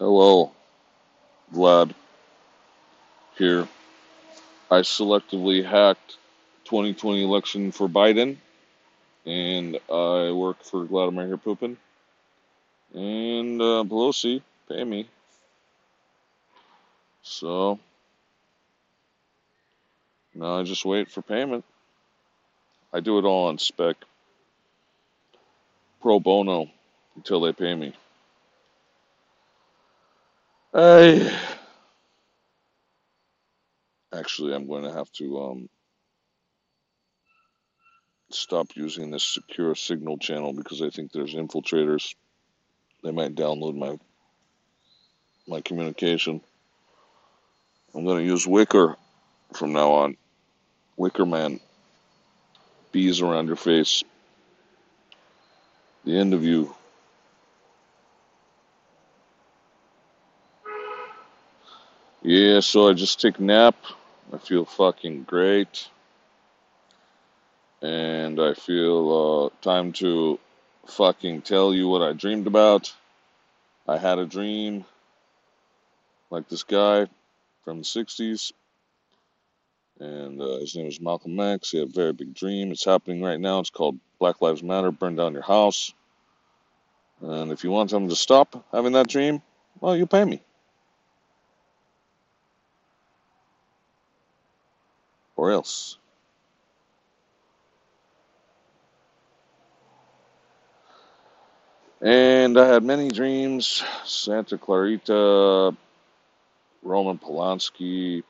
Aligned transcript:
Hello, 0.00 0.50
Vlad 1.54 1.94
here. 3.38 3.68
I 4.68 4.80
selectively 4.80 5.64
hacked 5.64 6.16
2020 6.64 7.22
election 7.22 7.70
for 7.70 7.86
Biden, 7.88 8.38
and 9.24 9.78
I 9.88 10.32
work 10.32 10.64
for 10.64 10.84
Vladimir 10.84 11.36
pooping. 11.36 11.76
And 12.92 13.62
uh, 13.62 13.84
Pelosi 13.86 14.42
pay 14.68 14.82
me, 14.82 15.08
so 17.22 17.78
now 20.34 20.58
I 20.58 20.64
just 20.64 20.84
wait 20.84 21.08
for 21.08 21.22
payment. 21.22 21.64
I 22.92 22.98
do 22.98 23.20
it 23.20 23.24
all 23.24 23.46
on 23.46 23.58
spec, 23.58 23.94
pro 26.02 26.18
bono, 26.18 26.68
until 27.14 27.42
they 27.42 27.52
pay 27.52 27.76
me. 27.76 27.94
I 30.74 31.32
actually 34.12 34.54
I'm 34.54 34.66
going 34.66 34.82
to 34.82 34.92
have 34.92 35.10
to 35.12 35.40
um, 35.40 35.68
stop 38.30 38.68
using 38.74 39.10
this 39.10 39.24
secure 39.24 39.74
signal 39.76 40.18
channel 40.18 40.52
because 40.52 40.82
I 40.82 40.90
think 40.90 41.12
there's 41.12 41.34
infiltrators. 41.34 42.14
They 43.04 43.12
might 43.12 43.36
download 43.36 43.76
my 43.76 43.98
my 45.46 45.60
communication. 45.60 46.40
I'm 47.94 48.04
going 48.04 48.18
to 48.18 48.24
use 48.24 48.46
Wickr 48.46 48.96
from 49.54 49.72
now 49.72 49.92
on. 49.92 50.16
Wicker 50.96 51.26
Man, 51.26 51.60
bees 52.92 53.20
around 53.20 53.46
your 53.46 53.56
face. 53.56 54.02
The 56.04 56.18
end 56.18 56.34
of 56.34 56.44
you. 56.44 56.74
Yeah, 62.26 62.60
so 62.60 62.88
I 62.88 62.94
just 62.94 63.20
take 63.20 63.38
a 63.38 63.42
nap. 63.42 63.76
I 64.32 64.38
feel 64.38 64.64
fucking 64.64 65.24
great, 65.24 65.90
and 67.82 68.40
I 68.40 68.54
feel 68.54 69.52
uh, 69.52 69.62
time 69.62 69.92
to 70.00 70.40
fucking 70.86 71.42
tell 71.42 71.74
you 71.74 71.86
what 71.86 72.00
I 72.00 72.14
dreamed 72.14 72.46
about. 72.46 72.94
I 73.86 73.98
had 73.98 74.18
a 74.18 74.24
dream 74.24 74.86
like 76.30 76.48
this 76.48 76.62
guy 76.62 77.08
from 77.62 77.80
the 77.80 77.84
60s, 77.84 78.52
and 80.00 80.40
uh, 80.40 80.60
his 80.60 80.74
name 80.76 80.86
was 80.86 81.02
Malcolm 81.02 81.38
X. 81.38 81.72
He 81.72 81.78
had 81.78 81.88
a 81.88 81.92
very 81.92 82.14
big 82.14 82.32
dream. 82.32 82.72
It's 82.72 82.86
happening 82.86 83.22
right 83.22 83.38
now. 83.38 83.60
It's 83.60 83.68
called 83.68 83.98
Black 84.18 84.40
Lives 84.40 84.62
Matter, 84.62 84.90
burn 84.90 85.14
down 85.14 85.34
your 85.34 85.42
house. 85.42 85.92
And 87.20 87.52
if 87.52 87.64
you 87.64 87.70
want 87.70 87.92
him 87.92 88.08
to 88.08 88.16
stop 88.16 88.64
having 88.72 88.92
that 88.92 89.08
dream, 89.08 89.42
well, 89.78 89.94
you 89.94 90.06
pay 90.06 90.24
me. 90.24 90.40
Or 95.36 95.50
else. 95.50 95.98
And 102.00 102.58
I 102.58 102.68
had 102.68 102.82
many 102.84 103.10
dreams 103.10 103.82
Santa 104.04 104.58
Clarita, 104.58 105.74
Roman 106.82 107.18
Polanski, 107.18 108.22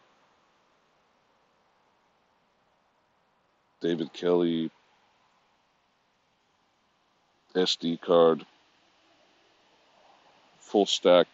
David 3.80 4.12
Kelly, 4.12 4.70
SD 7.54 8.00
card, 8.00 8.46
full 10.60 10.86
stack 10.86 11.26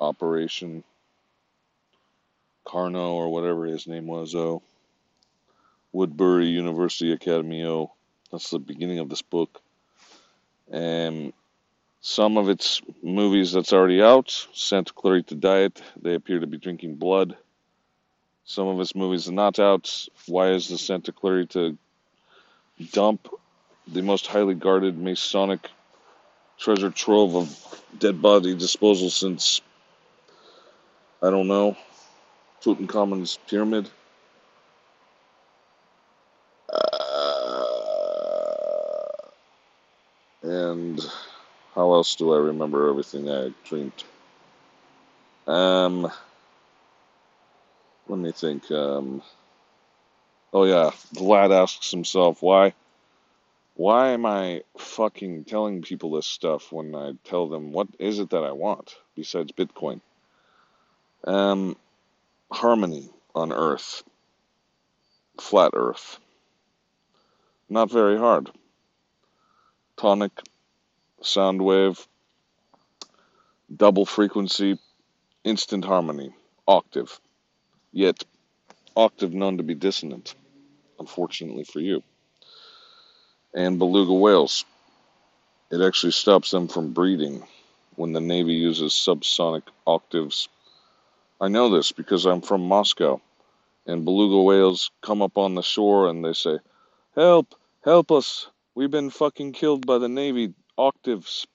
operation, 0.00 0.84
Carno 2.66 3.12
or 3.12 3.32
whatever 3.32 3.64
his 3.64 3.86
name 3.86 4.06
was, 4.06 4.34
oh, 4.34 4.62
Woodbury 5.92 6.46
University 6.46 7.12
Academy, 7.12 7.64
oh. 7.64 7.92
That's 8.32 8.50
the 8.50 8.58
beginning 8.58 8.98
of 8.98 9.08
this 9.08 9.22
book. 9.22 9.60
And 10.70 11.32
some 12.00 12.36
of 12.36 12.48
its 12.48 12.82
movies 13.02 13.52
that's 13.52 13.72
already 13.72 14.02
out, 14.02 14.46
Santa 14.52 14.92
Clarita 14.92 15.36
Diet, 15.36 15.80
they 16.00 16.14
appear 16.14 16.40
to 16.40 16.46
be 16.46 16.58
drinking 16.58 16.96
blood. 16.96 17.36
Some 18.44 18.66
of 18.68 18.80
its 18.80 18.94
movies 18.94 19.28
are 19.28 19.32
not 19.32 19.58
out. 19.58 20.08
Why 20.26 20.50
is 20.50 20.68
the 20.68 20.78
Santa 20.78 21.12
Clarita 21.12 21.76
dump 22.92 23.28
the 23.86 24.02
most 24.02 24.26
highly 24.26 24.54
guarded 24.54 24.98
Masonic 24.98 25.68
treasure 26.58 26.90
trove 26.90 27.36
of 27.36 27.82
dead 27.98 28.20
body 28.20 28.54
disposal 28.54 29.10
since, 29.10 29.60
I 31.22 31.30
don't 31.30 31.48
know, 31.48 31.76
Tutankhamun's 32.66 33.38
pyramid? 33.46 33.88
Uh, 36.68 36.82
and 40.42 41.00
how 41.76 41.92
else 41.94 42.16
do 42.16 42.34
I 42.34 42.38
remember 42.38 42.90
everything 42.90 43.30
I 43.30 43.52
dreamed? 43.64 44.02
Um, 45.46 46.10
let 48.08 48.18
me 48.18 48.32
think. 48.32 48.68
Um, 48.72 49.22
oh 50.52 50.64
yeah, 50.64 50.90
Vlad 51.14 51.52
asks 51.52 51.92
himself 51.92 52.42
why. 52.42 52.74
Why 53.76 54.08
am 54.08 54.26
I 54.26 54.62
fucking 54.76 55.44
telling 55.44 55.82
people 55.82 56.10
this 56.10 56.26
stuff 56.26 56.72
when 56.72 56.96
I 56.96 57.12
tell 57.22 57.46
them 57.48 57.70
what 57.70 57.86
is 58.00 58.18
it 58.18 58.30
that 58.30 58.42
I 58.42 58.50
want 58.50 58.96
besides 59.14 59.52
Bitcoin? 59.52 60.00
Um, 61.24 61.76
harmony 62.50 63.10
on 63.34 63.52
Earth, 63.52 64.02
flat 65.40 65.72
Earth. 65.74 66.18
Not 67.68 67.90
very 67.90 68.16
hard. 68.16 68.50
Tonic, 69.96 70.32
sound 71.22 71.62
wave, 71.62 72.06
double 73.74 74.06
frequency, 74.06 74.78
instant 75.44 75.84
harmony, 75.84 76.34
octave. 76.68 77.20
Yet, 77.92 78.24
octave 78.96 79.32
known 79.32 79.56
to 79.56 79.62
be 79.62 79.74
dissonant, 79.74 80.34
unfortunately 80.98 81.64
for 81.64 81.80
you. 81.80 82.02
And 83.54 83.78
beluga 83.78 84.12
whales. 84.12 84.64
It 85.70 85.80
actually 85.80 86.12
stops 86.12 86.50
them 86.50 86.68
from 86.68 86.92
breeding 86.92 87.42
when 87.96 88.12
the 88.12 88.20
Navy 88.20 88.52
uses 88.52 88.92
subsonic 88.92 89.62
octaves. 89.86 90.48
I 91.38 91.48
know 91.48 91.68
this 91.68 91.92
because 91.92 92.24
I'm 92.24 92.40
from 92.40 92.66
Moscow, 92.66 93.20
and 93.86 94.06
beluga 94.06 94.40
whales 94.40 94.90
come 95.02 95.20
up 95.20 95.36
on 95.36 95.54
the 95.54 95.62
shore 95.62 96.08
and 96.08 96.24
they 96.24 96.32
say, 96.32 96.58
Help! 97.14 97.54
Help 97.84 98.10
us! 98.10 98.48
We've 98.74 98.90
been 98.90 99.10
fucking 99.10 99.52
killed 99.52 99.86
by 99.86 99.98
the 99.98 100.08
Navy 100.08 100.54
octaves. 100.78 101.46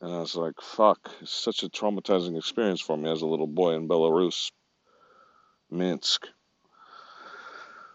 And 0.00 0.12
I 0.12 0.18
was 0.18 0.36
like, 0.36 0.60
fuck, 0.60 1.10
it's 1.22 1.32
such 1.32 1.62
a 1.62 1.70
traumatizing 1.70 2.36
experience 2.36 2.80
for 2.80 2.96
me 2.96 3.10
as 3.10 3.22
a 3.22 3.26
little 3.26 3.46
boy 3.46 3.74
in 3.74 3.88
Belarus, 3.88 4.52
Minsk. 5.70 6.26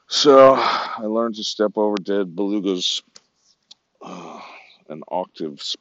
So 0.08 0.56
I 0.56 1.04
learned 1.04 1.36
to 1.36 1.44
step 1.44 1.78
over 1.78 1.96
dead 1.96 2.36
belugas 2.36 3.04
and 4.90 5.04
octaves. 5.08 5.78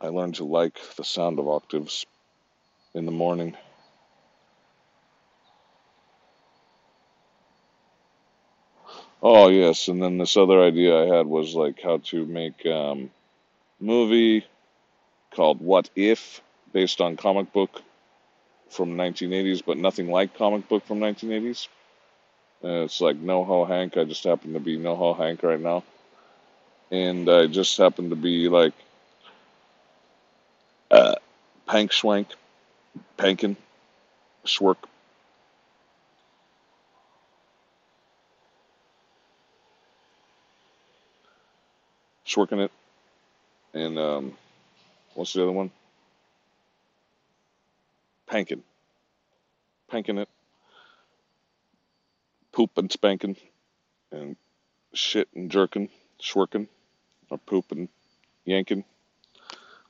I 0.00 0.08
learned 0.08 0.36
to 0.36 0.44
like 0.44 0.80
the 0.96 1.04
sound 1.04 1.38
of 1.38 1.46
octaves 1.46 2.06
in 2.94 3.04
the 3.04 3.12
morning. 3.12 3.54
Oh 9.22 9.48
yes, 9.48 9.86
and 9.86 10.02
then 10.02 10.18
this 10.18 10.36
other 10.36 10.60
idea 10.62 10.98
I 10.98 11.16
had 11.16 11.26
was 11.26 11.54
like 11.54 11.80
how 11.80 11.98
to 11.98 12.26
make 12.26 12.66
um, 12.66 13.10
movie 13.80 14.44
called 15.32 15.60
What 15.60 15.90
If, 15.94 16.40
based 16.72 17.00
on 17.00 17.16
comic 17.16 17.52
book 17.52 17.82
from 18.70 18.96
1980s, 18.96 19.62
but 19.64 19.78
nothing 19.78 20.10
like 20.10 20.36
comic 20.36 20.68
book 20.68 20.86
from 20.86 20.98
1980s. 21.00 21.68
And 22.62 22.84
it's 22.84 23.00
like 23.00 23.16
NoHo 23.16 23.68
Hank. 23.68 23.96
I 23.96 24.04
just 24.04 24.24
happen 24.24 24.54
to 24.54 24.60
be 24.60 24.78
NoHo 24.78 25.16
Hank 25.16 25.42
right 25.44 25.60
now, 25.60 25.84
and 26.90 27.28
I 27.30 27.46
just 27.46 27.76
happen 27.78 28.10
to 28.10 28.16
be 28.16 28.48
like 28.48 28.74
uh, 30.90 31.14
Pank 31.66 31.92
Schwank, 31.92 32.26
Pankin, 33.18 33.56
Schwerk. 34.44 34.78
Schwerking 42.32 42.64
it, 42.64 42.70
and 43.74 43.98
um, 43.98 44.32
what's 45.14 45.34
the 45.34 45.42
other 45.42 45.52
one? 45.52 45.70
Pankin, 48.30 48.62
panking 49.90 50.18
it, 50.18 50.28
poop 52.52 52.78
and 52.78 52.92
spanking, 52.92 53.36
and 54.12 54.36
shit 54.94 55.28
and 55.34 55.50
jerking, 55.50 55.88
schwerking, 56.22 56.68
or 57.30 57.38
poop 57.38 57.72
and 57.72 57.88
yanking, 58.46 58.84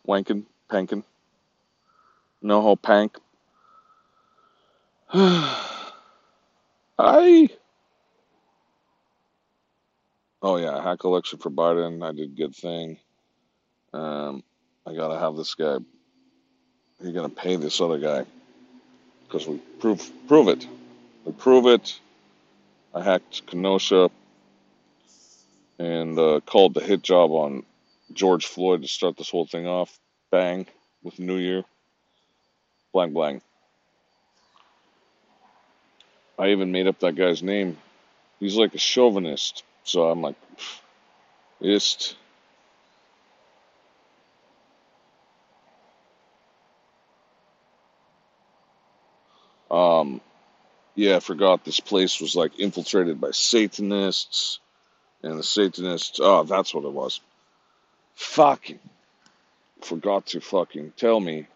wanking, 0.06 0.44
panking. 0.70 1.04
No 2.42 2.76
Pank. 2.76 3.18
I. 5.14 5.78
Oh 10.44 10.56
yeah, 10.56 10.82
hack 10.82 11.04
election 11.04 11.38
for 11.38 11.50
Biden. 11.50 12.04
I 12.04 12.10
did 12.10 12.36
good 12.36 12.54
thing. 12.56 12.98
Um, 13.92 14.42
I 14.84 14.92
gotta 14.92 15.16
have 15.16 15.36
this 15.36 15.54
guy. 15.54 15.78
You're 17.00 17.12
gonna 17.12 17.28
pay 17.28 17.54
this 17.54 17.80
other 17.80 17.98
guy 17.98 18.26
because 19.24 19.46
we 19.46 19.58
prove 19.78 20.10
prove 20.26 20.48
it. 20.48 20.66
We 21.24 21.30
prove 21.30 21.66
it. 21.66 21.96
I 22.92 23.02
hacked 23.02 23.46
Kenosha 23.46 24.10
and 25.78 26.18
uh, 26.18 26.40
called 26.44 26.74
the 26.74 26.80
hit 26.80 27.02
job 27.02 27.30
on 27.30 27.62
George 28.12 28.46
Floyd 28.46 28.82
to 28.82 28.88
start 28.88 29.16
this 29.16 29.30
whole 29.30 29.46
thing 29.46 29.68
off. 29.68 29.96
Bang 30.32 30.66
with 31.04 31.20
New 31.20 31.36
Year. 31.36 31.62
Blank 32.92 33.12
blank. 33.12 33.42
I 36.36 36.48
even 36.48 36.72
made 36.72 36.88
up 36.88 36.98
that 36.98 37.14
guy's 37.14 37.44
name. 37.44 37.78
He's 38.40 38.56
like 38.56 38.74
a 38.74 38.78
chauvinist. 38.78 39.62
So 39.84 40.08
I'm 40.08 40.22
like, 40.22 40.36
ist. 41.60 42.16
Um, 49.70 50.20
yeah, 50.94 51.16
I 51.16 51.20
forgot 51.20 51.64
this 51.64 51.80
place 51.80 52.20
was 52.20 52.36
like 52.36 52.58
infiltrated 52.58 53.20
by 53.20 53.30
Satanists, 53.30 54.60
and 55.22 55.38
the 55.38 55.42
Satanists. 55.42 56.20
Oh, 56.22 56.44
that's 56.44 56.74
what 56.74 56.84
it 56.84 56.92
was. 56.92 57.20
Fucking 58.14 58.78
forgot 59.84 60.26
to 60.26 60.40
fucking 60.40 60.92
tell 60.96 61.20
me 61.20 61.46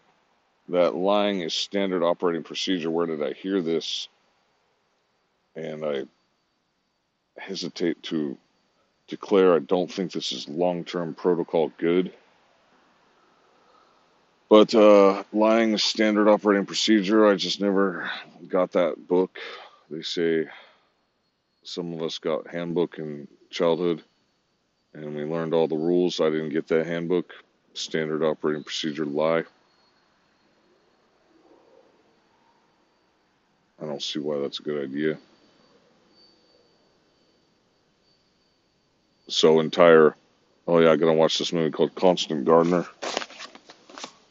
that 0.69 0.95
lying 0.95 1.41
is 1.41 1.55
standard 1.55 2.03
operating 2.03 2.43
procedure. 2.43 2.91
Where 2.91 3.07
did 3.07 3.23
I 3.23 3.33
hear 3.33 3.61
this? 3.63 4.09
And 5.55 5.85
I 5.85 6.05
hesitate 7.39 8.03
to 8.05 8.37
declare 9.09 9.55
I 9.55 9.61
don't 9.61 9.91
think 9.91 10.13
this 10.13 10.33
is 10.33 10.49
long 10.49 10.85
term 10.85 11.15
protocol 11.15 11.73
good. 11.79 12.13
But 14.49 14.75
uh, 14.75 15.25
lying 15.33 15.73
is 15.73 15.83
standard 15.83 16.29
operating 16.29 16.67
procedure. 16.67 17.27
I 17.27 17.35
just 17.35 17.61
never 17.61 18.11
got 18.49 18.73
that 18.73 19.09
book. 19.09 19.39
They 19.91 20.03
say 20.03 20.47
some 21.65 21.93
of 21.93 22.03
us 22.03 22.19
got 22.19 22.49
handbook 22.49 22.99
in 22.99 23.27
childhood 23.51 24.03
and 24.95 25.15
we 25.15 25.25
learned 25.25 25.53
all 25.53 25.69
the 25.69 25.77
rules. 25.77 26.21
I 26.21 26.31
didn't 26.31 26.51
get 26.51 26.69
that 26.69 26.87
handbook. 26.87 27.33
Standard 27.75 28.25
operating 28.25 28.65
procedure 28.65 29.05
lie. 29.05 29.45
I 33.81 33.85
don't 33.85 34.03
see 34.03 34.19
why 34.19 34.39
that's 34.39 34.61
a 34.61 34.63
good 34.63 34.83
idea. 34.83 35.19
So 39.29 39.61
entire 39.61 40.15
oh 40.69 40.79
yeah, 40.79 40.91
I'm 40.91 40.99
gonna 40.99 41.15
watch 41.15 41.39
this 41.39 41.53
movie 41.53 41.71
called 41.71 41.95
Constant 41.95 42.45
Gardener. 42.45 42.87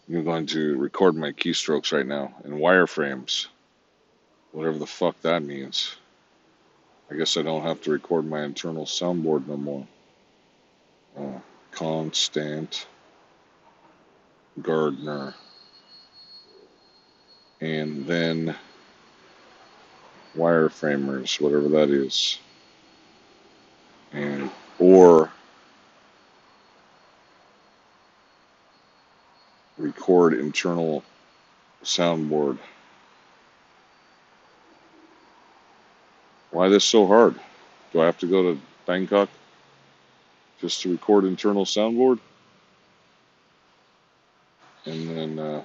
I'm 0.08 0.24
going 0.24 0.46
to 0.48 0.78
record 0.78 1.16
my 1.16 1.32
keystrokes 1.32 1.92
right 1.92 2.06
now 2.06 2.36
in 2.44 2.52
wireframes. 2.52 3.48
Whatever 4.52 4.78
the 4.78 4.86
fuck 4.86 5.20
that 5.22 5.42
means. 5.42 5.96
I 7.10 7.16
guess 7.16 7.38
I 7.38 7.42
don't 7.42 7.64
have 7.64 7.82
to 7.82 7.92
record 7.92 8.26
my 8.26 8.44
internal 8.44 8.86
soundboard 8.86 9.48
no 9.48 9.58
more. 9.58 9.88
Uh, 11.18 11.40
constant 11.72 12.86
Gardener. 14.62 15.34
And 17.62 18.06
then 18.06 18.56
wireframers, 20.38 21.40
whatever 21.42 21.70
that 21.70 21.90
is. 21.90 22.40
And 24.14 24.45
or 24.80 25.32
record 29.78 30.34
internal 30.34 31.04
soundboard. 31.84 32.58
Why 36.52 36.70
this 36.70 36.86
so 36.86 37.06
hard? 37.06 37.36
Do 37.92 38.02
I 38.02 38.06
have 38.06 38.18
to 38.20 38.28
go 38.28 38.54
to 38.54 38.60
Bangkok 38.86 39.30
just 40.60 40.82
to 40.82 40.92
record 40.92 41.26
internal 41.26 41.66
soundboard? 41.66 42.20
And 44.86 45.10
then 45.10 45.40
uh, 45.40 45.64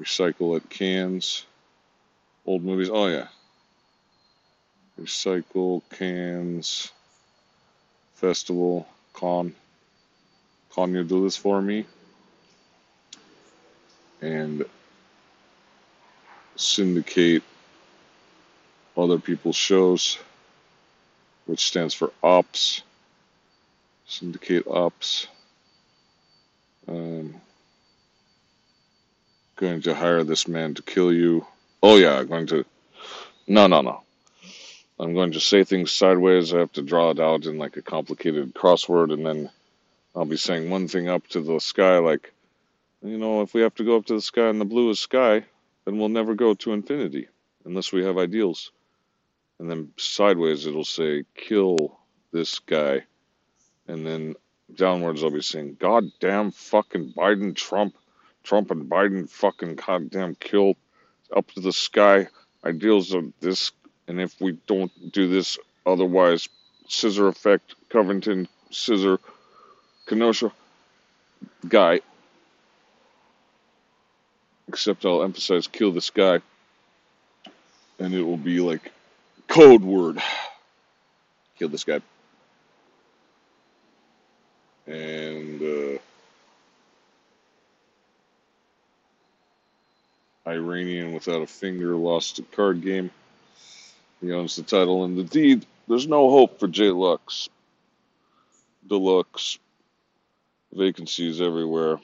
recycle 0.00 0.56
it 0.56 0.70
cans, 0.70 1.44
old 2.46 2.62
movies. 2.62 2.88
Oh 2.90 3.08
yeah, 3.08 3.28
recycle 5.00 5.82
cans, 5.90 6.92
festival, 8.18 8.86
con. 9.12 9.54
Can 10.74 10.92
you 10.92 11.04
do 11.04 11.22
this 11.22 11.36
for 11.36 11.62
me? 11.62 11.86
And 14.20 14.64
syndicate 16.56 17.44
other 18.96 19.18
people's 19.18 19.56
shows, 19.56 20.18
which 21.46 21.64
stands 21.64 21.94
for 21.94 22.12
ops. 22.22 22.82
Syndicate 24.06 24.66
ops. 24.66 25.28
Um, 26.88 27.40
going 29.54 29.82
to 29.82 29.94
hire 29.94 30.24
this 30.24 30.48
man 30.48 30.74
to 30.74 30.82
kill 30.82 31.12
you. 31.12 31.46
Oh 31.82 31.96
yeah, 31.96 32.24
going 32.24 32.46
to. 32.48 32.64
No, 33.46 33.68
no, 33.68 33.80
no. 33.82 34.02
I'm 35.00 35.14
going 35.14 35.32
to 35.32 35.40
say 35.40 35.64
things 35.64 35.92
sideways. 35.92 36.52
I 36.52 36.58
have 36.58 36.72
to 36.72 36.82
draw 36.82 37.10
it 37.10 37.20
out 37.20 37.46
in 37.46 37.58
like 37.58 37.76
a 37.76 37.82
complicated 37.82 38.54
crossword, 38.54 39.12
and 39.12 39.24
then 39.24 39.50
I'll 40.14 40.24
be 40.24 40.36
saying 40.36 40.68
one 40.68 40.88
thing 40.88 41.08
up 41.08 41.26
to 41.28 41.40
the 41.40 41.60
sky, 41.60 41.98
like, 41.98 42.32
you 43.02 43.18
know, 43.18 43.42
if 43.42 43.54
we 43.54 43.60
have 43.60 43.74
to 43.76 43.84
go 43.84 43.96
up 43.96 44.06
to 44.06 44.14
the 44.14 44.20
sky 44.20 44.48
and 44.48 44.60
the 44.60 44.64
blue 44.64 44.90
is 44.90 44.98
sky, 44.98 45.44
then 45.84 45.98
we'll 45.98 46.08
never 46.08 46.34
go 46.34 46.54
to 46.54 46.72
infinity 46.72 47.28
unless 47.64 47.92
we 47.92 48.04
have 48.04 48.18
ideals. 48.18 48.72
And 49.58 49.70
then 49.70 49.92
sideways 49.96 50.66
it'll 50.66 50.84
say, 50.84 51.24
kill 51.36 51.98
this 52.32 52.58
guy. 52.58 53.04
And 53.86 54.04
then 54.04 54.34
downwards 54.74 55.22
I'll 55.22 55.30
be 55.30 55.42
saying, 55.42 55.76
God 55.80 56.04
damn 56.20 56.50
fucking 56.50 57.12
Biden, 57.12 57.54
Trump, 57.54 57.96
Trump 58.42 58.70
and 58.70 58.90
Biden 58.90 59.30
fucking 59.30 59.76
goddamn 59.76 60.34
kill 60.34 60.74
up 61.34 61.50
to 61.52 61.60
the 61.60 61.72
sky 61.72 62.28
ideals 62.64 63.14
of 63.14 63.32
this. 63.40 63.72
And 64.08 64.20
if 64.20 64.40
we 64.40 64.58
don't 64.66 65.12
do 65.12 65.28
this, 65.28 65.58
otherwise, 65.84 66.48
scissor 66.88 67.28
effect, 67.28 67.74
Covington, 67.90 68.48
scissor, 68.70 69.20
Kenosha 70.06 70.50
guy. 71.68 72.00
Except 74.66 75.04
I'll 75.04 75.22
emphasize 75.22 75.66
kill 75.66 75.92
this 75.92 76.10
guy. 76.10 76.40
And 77.98 78.14
it 78.14 78.22
will 78.22 78.38
be 78.38 78.60
like 78.60 78.90
code 79.46 79.82
word. 79.82 80.22
Kill 81.58 81.68
this 81.68 81.84
guy. 81.84 82.00
And 84.86 85.60
uh, 85.60 85.98
Iranian 90.48 91.12
without 91.12 91.42
a 91.42 91.46
finger 91.46 91.94
lost 91.94 92.38
a 92.38 92.42
card 92.42 92.80
game. 92.80 93.10
He 94.20 94.32
owns 94.32 94.56
the 94.56 94.62
title 94.62 95.04
and 95.04 95.16
the 95.16 95.24
deed. 95.24 95.66
There's 95.86 96.08
no 96.08 96.30
hope 96.30 96.58
for 96.58 96.68
J 96.68 96.90
Lux. 96.90 97.48
Deluxe. 98.86 99.58
Vacancies 100.72 101.40
everywhere. 101.40 101.98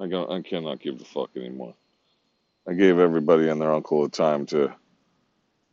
I, 0.00 0.06
got, 0.06 0.30
I 0.30 0.40
cannot 0.42 0.80
give 0.80 0.98
the 0.98 1.04
fuck 1.04 1.30
anymore. 1.36 1.74
I 2.68 2.74
gave 2.74 2.98
everybody 2.98 3.48
and 3.48 3.60
their 3.60 3.72
uncle 3.72 4.04
a 4.04 4.08
time 4.08 4.46
to 4.46 4.74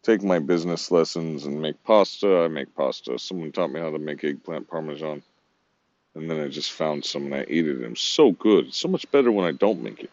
take 0.04 0.24
my 0.24 0.40
business 0.40 0.92
lessons 0.92 1.46
and 1.46 1.62
make 1.62 1.84
pasta. 1.84 2.44
I 2.44 2.48
make 2.48 2.76
pasta. 2.76 3.18
Someone 3.18 3.52
taught 3.52 3.72
me 3.72 3.80
how 3.80 3.92
to 3.92 4.00
make 4.00 4.24
eggplant 4.24 4.70
parmesan. 4.70 5.24
And 6.14 6.30
then 6.30 6.40
I 6.40 6.48
just 6.48 6.72
found 6.72 7.04
some 7.04 7.26
and 7.26 7.36
I 7.36 7.46
ate 7.48 7.68
it. 7.68 7.78
And 7.78 7.94
it's 7.94 8.02
so 8.02 8.32
good. 8.32 8.68
It's 8.68 8.78
so 8.78 8.88
much 8.88 9.10
better 9.12 9.32
when 9.32 9.46
I 9.46 9.52
don't 9.52 9.82
make 9.82 10.02
it. 10.02 10.12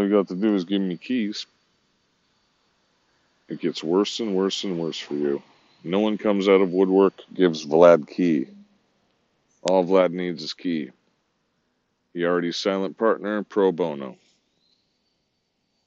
All 0.00 0.06
you 0.06 0.12
got 0.12 0.28
to 0.28 0.34
do 0.34 0.54
is 0.54 0.64
give 0.64 0.80
me 0.80 0.96
keys. 0.96 1.44
It 3.50 3.60
gets 3.60 3.84
worse 3.84 4.18
and 4.20 4.34
worse 4.34 4.64
and 4.64 4.78
worse 4.78 4.98
for 4.98 5.12
you. 5.12 5.42
No 5.84 5.98
one 6.00 6.16
comes 6.16 6.48
out 6.48 6.62
of 6.62 6.72
woodwork, 6.72 7.12
gives 7.34 7.66
Vlad 7.66 8.08
key. 8.08 8.46
All 9.62 9.84
Vlad 9.84 10.12
needs 10.12 10.42
is 10.42 10.54
key. 10.54 10.90
He 12.14 12.24
already 12.24 12.50
silent 12.50 12.96
partner, 12.96 13.42
pro 13.42 13.72
bono. 13.72 14.16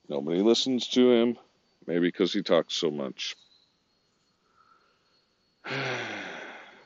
Nobody 0.07 0.43
listens 0.43 0.87
to 0.89 1.09
him, 1.09 1.37
maybe 1.87 2.09
because 2.09 2.31
he 2.31 2.43
talks 2.43 2.75
so 2.75 2.91
much. 2.91 3.35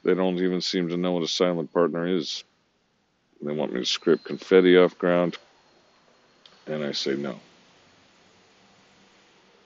They 0.03 0.13
don't 0.13 0.37
even 0.37 0.61
seem 0.61 0.87
to 0.87 0.95
know 0.95 1.11
what 1.11 1.23
a 1.23 1.27
silent 1.27 1.73
partner 1.73 2.07
is. 2.07 2.45
They 3.41 3.51
want 3.51 3.73
me 3.73 3.81
to 3.81 3.85
scrape 3.85 4.23
confetti 4.23 4.77
off 4.77 4.97
ground, 4.97 5.37
and 6.67 6.83
I 6.83 6.91
say 6.91 7.15
no. 7.15 7.39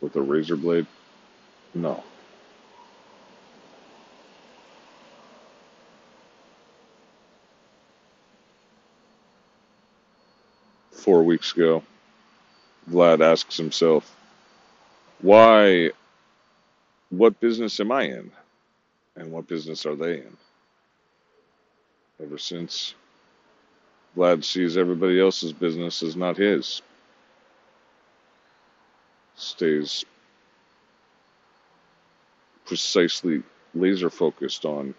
With 0.01 0.15
a 0.15 0.21
razor 0.21 0.55
blade? 0.55 0.87
No. 1.73 2.03
Four 10.91 11.23
weeks 11.23 11.53
ago, 11.53 11.83
Vlad 12.89 13.21
asks 13.21 13.57
himself, 13.57 14.15
why, 15.21 15.91
what 17.09 17.39
business 17.39 17.79
am 17.79 17.91
I 17.91 18.03
in? 18.03 18.31
And 19.15 19.31
what 19.31 19.47
business 19.47 19.85
are 19.85 19.95
they 19.95 20.17
in? 20.17 20.37
Ever 22.23 22.37
since 22.37 22.95
Vlad 24.15 24.43
sees 24.43 24.77
everybody 24.77 25.19
else's 25.19 25.53
business 25.53 26.03
as 26.03 26.15
not 26.15 26.37
his, 26.37 26.81
stays 29.41 30.05
precisely 32.65 33.43
laser 33.73 34.09
focused 34.09 34.65
on 34.65 34.93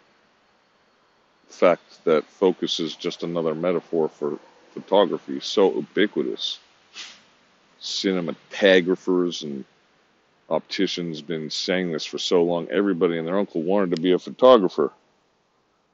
the 1.49 1.52
fact 1.54 2.04
that 2.04 2.25
focus 2.25 2.80
is 2.80 2.94
just 2.94 3.22
another 3.22 3.54
metaphor 3.54 4.08
for 4.08 4.38
photography, 4.72 5.40
so 5.40 5.72
ubiquitous. 5.75 6.58
Cinematographers 7.80 9.42
and 9.42 9.64
opticians 10.49 11.22
been 11.22 11.50
saying 11.50 11.92
this 11.92 12.04
for 12.04 12.18
so 12.18 12.42
long. 12.42 12.68
Everybody 12.70 13.18
and 13.18 13.26
their 13.26 13.38
uncle 13.38 13.62
wanted 13.62 13.96
to 13.96 14.02
be 14.02 14.12
a 14.12 14.18
photographer, 14.18 14.92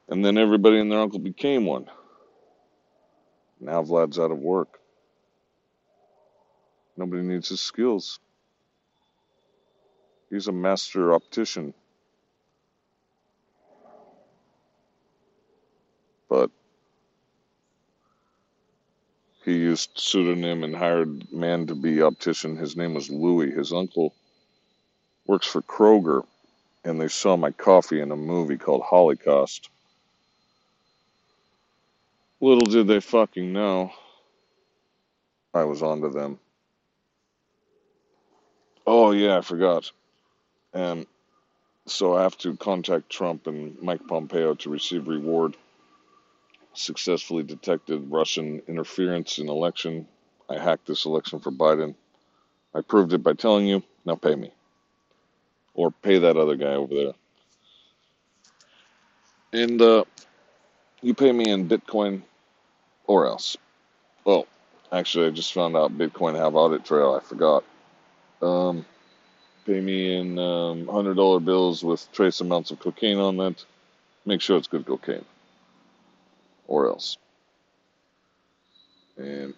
and 0.08 0.24
then 0.24 0.38
everybody 0.38 0.80
and 0.80 0.90
their 0.90 1.00
uncle 1.00 1.18
became 1.18 1.64
one. 1.64 1.86
Now 3.60 3.82
Vlad's 3.82 4.18
out 4.18 4.30
of 4.30 4.38
work. 4.38 4.78
Nobody 6.96 7.22
needs 7.22 7.48
his 7.48 7.60
skills. 7.60 8.18
He's 10.30 10.48
a 10.48 10.52
master 10.52 11.14
optician, 11.14 11.74
but 16.28 16.50
he 19.44 19.54
used 19.54 19.90
pseudonym 19.96 20.64
and 20.64 20.76
hired 20.76 21.32
man 21.32 21.66
to 21.68 21.74
be 21.74 22.02
optician. 22.02 22.56
His 22.56 22.76
name 22.76 22.94
was 22.94 23.10
Louis. 23.10 23.52
His 23.52 23.72
uncle 23.72 24.14
works 25.26 25.46
for 25.46 25.62
Kroger, 25.62 26.24
and 26.84 27.00
they 27.00 27.08
saw 27.08 27.36
my 27.36 27.52
coffee 27.52 28.00
in 28.00 28.12
a 28.12 28.16
movie 28.16 28.58
called 28.58 28.82
Holocaust. 28.82 29.70
Little 32.40 32.66
did 32.66 32.88
they 32.88 33.00
fucking 33.00 33.52
know 33.52 33.92
I 35.54 35.64
was 35.64 35.82
onto 35.82 36.10
them. 36.10 36.38
Oh 38.86 39.12
yeah, 39.12 39.38
I 39.38 39.40
forgot. 39.42 39.90
And 40.72 41.06
so 41.86 42.16
I 42.16 42.22
have 42.22 42.36
to 42.38 42.56
contact 42.56 43.10
Trump 43.10 43.46
and 43.46 43.80
Mike 43.80 44.06
Pompeo 44.06 44.54
to 44.54 44.70
receive 44.70 45.08
reward. 45.08 45.56
Successfully 46.74 47.42
detected 47.42 48.10
Russian 48.10 48.62
interference 48.68 49.38
in 49.38 49.48
election. 49.48 50.06
I 50.48 50.58
hacked 50.58 50.86
this 50.86 51.06
election 51.06 51.40
for 51.40 51.50
Biden. 51.50 51.94
I 52.74 52.82
proved 52.82 53.12
it 53.12 53.22
by 53.22 53.32
telling 53.32 53.66
you. 53.66 53.82
Now 54.04 54.14
pay 54.14 54.34
me. 54.34 54.52
Or 55.74 55.90
pay 55.90 56.18
that 56.18 56.36
other 56.36 56.56
guy 56.56 56.74
over 56.74 56.94
there. 56.94 57.12
And 59.52 59.80
uh, 59.80 60.04
you 61.00 61.14
pay 61.14 61.32
me 61.32 61.50
in 61.50 61.68
Bitcoin 61.68 62.22
or 63.06 63.26
else. 63.26 63.56
Well, 64.24 64.46
actually, 64.92 65.26
I 65.26 65.30
just 65.30 65.52
found 65.52 65.76
out 65.76 65.96
Bitcoin 65.96 66.36
have 66.36 66.54
audit 66.54 66.84
trail. 66.84 67.18
I 67.20 67.24
forgot. 67.26 67.64
Um, 68.42 68.84
pay 69.68 69.82
me 69.82 70.16
in 70.16 70.38
um, 70.38 70.86
$100 70.86 71.44
bills 71.44 71.84
with 71.84 72.10
trace 72.12 72.40
amounts 72.40 72.70
of 72.70 72.78
cocaine 72.80 73.18
on 73.18 73.36
that. 73.36 73.62
Make 74.24 74.40
sure 74.40 74.56
it's 74.56 74.66
good 74.66 74.86
cocaine 74.86 75.26
or 76.66 76.88
else. 76.88 77.18
And 79.18 79.52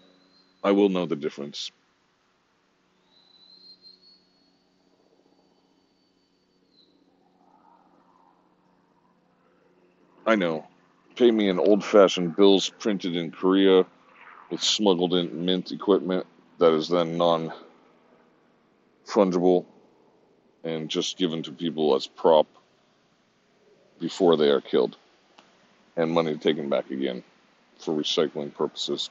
I 0.65 0.73
will 0.73 0.89
know 0.89 1.07
the 1.07 1.15
difference. 1.15 1.71
I 10.27 10.35
know. 10.35 10.67
Pay 11.15 11.31
me 11.31 11.49
in 11.49 11.61
old 11.61 11.85
fashioned 11.85 12.35
bills 12.35 12.69
printed 12.81 13.15
in 13.15 13.31
Korea 13.31 13.87
with 14.51 14.61
smuggled 14.63 15.15
in 15.15 15.45
mint 15.45 15.71
equipment 15.71 16.27
that 16.59 16.73
is 16.73 16.89
then 16.89 17.17
non 17.17 17.53
fungible 19.07 19.67
and 20.65 20.89
just 20.89 21.17
given 21.19 21.43
to 21.45 21.53
people 21.53 21.95
as 21.95 22.07
prop 22.07 22.47
before 24.01 24.37
they 24.37 24.49
are 24.49 24.61
killed, 24.61 24.97
and 25.97 26.11
money 26.11 26.37
taken 26.37 26.69
back 26.69 26.91
again 26.91 27.23
for 27.79 27.95
recycling 27.95 28.55
purposes. 28.55 29.11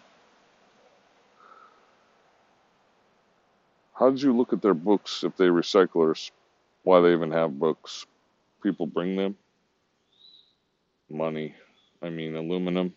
How 3.93 4.09
did 4.09 4.21
you 4.21 4.35
look 4.35 4.53
at 4.53 4.61
their 4.61 4.73
books 4.73 5.23
if 5.23 5.35
they 5.37 5.45
recyclers? 5.47 6.31
Why 6.83 7.01
they 7.01 7.13
even 7.13 7.31
have 7.31 7.59
books? 7.59 8.05
People 8.63 8.87
bring 8.87 9.15
them? 9.15 9.35
Money. 11.09 11.55
I 12.01 12.09
mean, 12.09 12.35
aluminum. 12.35 12.93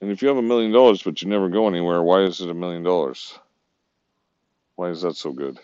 And 0.00 0.10
if 0.10 0.22
you 0.22 0.28
have 0.28 0.36
a 0.36 0.42
million 0.42 0.72
dollars 0.72 1.02
but 1.02 1.22
you 1.22 1.28
never 1.28 1.48
go 1.48 1.68
anywhere, 1.68 2.02
why 2.02 2.22
is 2.22 2.40
it 2.40 2.50
a 2.50 2.54
million 2.54 2.82
dollars? 2.82 3.38
Why 4.76 4.90
is 4.90 5.02
that 5.02 5.16
so 5.16 5.32
good? 5.32 5.58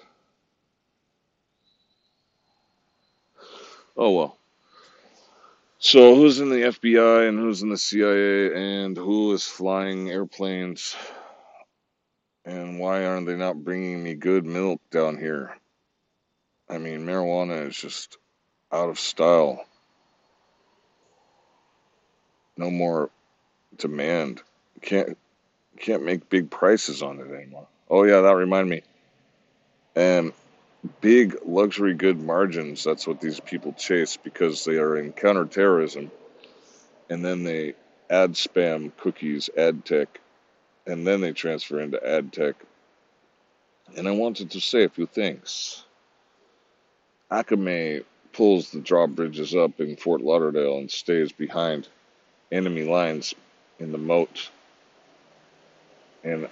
Oh 3.97 4.11
well. 4.11 4.39
So, 5.79 6.15
who's 6.15 6.39
in 6.39 6.49
the 6.49 6.63
FBI 6.63 7.29
and 7.29 7.39
who's 7.39 7.63
in 7.63 7.69
the 7.69 7.77
CIA 7.77 8.55
and 8.55 8.97
who 8.97 9.33
is 9.33 9.45
flying 9.45 10.11
airplanes 10.11 10.95
and 12.45 12.79
why 12.79 13.05
aren't 13.05 13.27
they 13.27 13.37
not 13.37 13.65
bringing 13.65 14.03
me 14.03 14.15
good 14.15 14.45
milk 14.47 14.81
down 14.91 15.19
here? 15.19 15.57
I 16.69 16.79
mean, 16.79 17.01
marijuana 17.01 17.69
is 17.69 17.77
just 17.77 18.17
out 18.71 18.89
of 18.89 18.99
style. 18.99 19.65
No 22.57 22.71
more 22.71 23.11
demand. 23.77 24.43
Can't 24.81 25.19
can't 25.79 26.05
make 26.05 26.29
big 26.29 26.51
prices 26.51 27.03
on 27.03 27.19
it 27.19 27.31
anymore. 27.31 27.67
Oh 27.91 28.05
yeah, 28.05 28.21
that 28.21 28.37
reminded 28.37 28.71
me. 28.71 28.83
And 29.95 30.33
big 31.01 31.37
luxury 31.45 31.95
good 31.95 32.21
margins. 32.21 32.85
That's 32.85 33.07
what 33.07 33.21
these 33.21 33.41
people 33.41 33.73
chase 33.73 34.17
because 34.17 34.65
they 34.65 34.77
are 34.77 34.97
in 34.97 35.13
counterterrorism, 35.13 36.11
and 37.09 37.25
then 37.25 37.45
they 37.45 37.75
ad 38.11 38.33
spam 38.33 38.93
cookies, 38.97 39.49
ad 39.57 39.85
tech, 39.85 40.21
and 40.87 41.07
then 41.07 41.21
they 41.21 41.33
transfer 41.33 41.81
into 41.81 42.05
ad 42.07 42.33
tech. 42.33 42.57
And 43.97 44.09
I 44.09 44.13
wanted 44.13 44.53
to 44.53 44.61
say 44.61 44.85
a 44.85 44.89
few 44.89 45.07
things. 45.07 45.85
Akame 47.31 48.05
pulls 48.33 48.71
the 48.71 48.81
drawbridges 48.81 49.55
up 49.55 49.81
in 49.81 49.97
Fort 49.97 50.21
Lauderdale 50.21 50.79
and 50.79 50.91
stays 50.91 51.33
behind 51.33 51.89
enemy 52.51 52.85
lines 52.85 53.35
in 53.79 53.93
the 53.93 53.99
moat. 53.99 54.51
And 56.25 56.49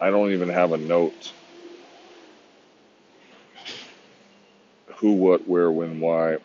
I 0.00 0.10
don't 0.10 0.32
even 0.32 0.48
have 0.48 0.72
a 0.72 0.78
note 0.78 1.32
who, 5.02 5.14
what, 5.14 5.48
where, 5.48 5.70
when, 5.70 5.98
why. 5.98 6.38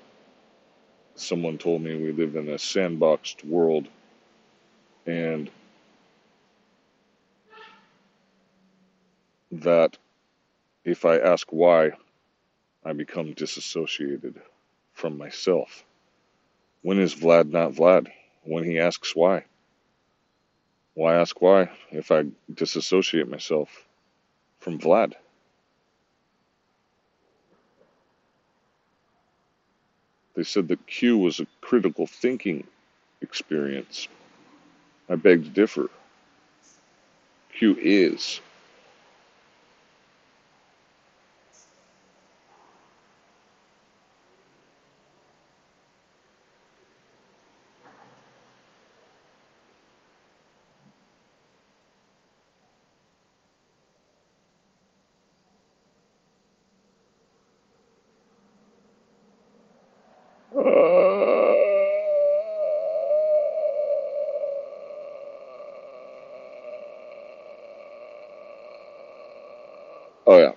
Someone 1.14 1.60
told 1.60 1.84
me 1.84 1.96
we 1.96 2.12
live 2.12 2.36
in 2.36 2.50
a 2.50 2.58
sandboxed 2.58 3.46
world. 3.46 3.88
And 5.06 5.52
that 9.52 9.98
if 10.84 11.06
I 11.06 11.18
ask 11.20 11.48
why, 11.52 11.92
I 12.84 12.94
become 12.94 13.34
disassociated 13.34 14.42
from 14.94 15.20
myself. 15.20 15.86
When 16.82 17.00
is 17.00 17.14
Vlad 17.14 17.52
not 17.52 17.74
Vlad? 17.74 18.08
When 18.44 18.64
he 18.64 18.80
asks 18.80 19.16
why. 19.16 19.46
Why 20.96 21.14
ask 21.16 21.40
why 21.40 21.70
if 21.92 22.12
I 22.12 22.24
disassociate 22.52 23.30
myself 23.30 23.70
from 24.58 24.80
Vlad? 24.80 25.14
They 30.38 30.44
said 30.46 30.70
that 30.70 30.88
Q 30.88 31.20
was 31.20 31.42
a 31.42 31.48
critical 31.62 32.08
thinking 32.08 32.68
experience. 33.22 34.08
I 35.10 35.16
beg 35.16 35.44
to 35.44 35.50
differ. 35.50 35.90
Q 37.58 37.78
is. 37.80 38.42
Oh 70.28 70.40
yeah. 70.40 70.54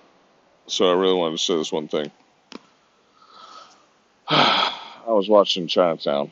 So 0.81 0.89
I 0.89 0.93
really 0.93 1.13
wanted 1.13 1.37
to 1.37 1.43
say 1.43 1.55
this 1.55 1.71
one 1.71 1.87
thing. 1.87 2.09
I 4.27 4.73
was 5.05 5.29
watching 5.29 5.67
Chinatown. 5.67 6.31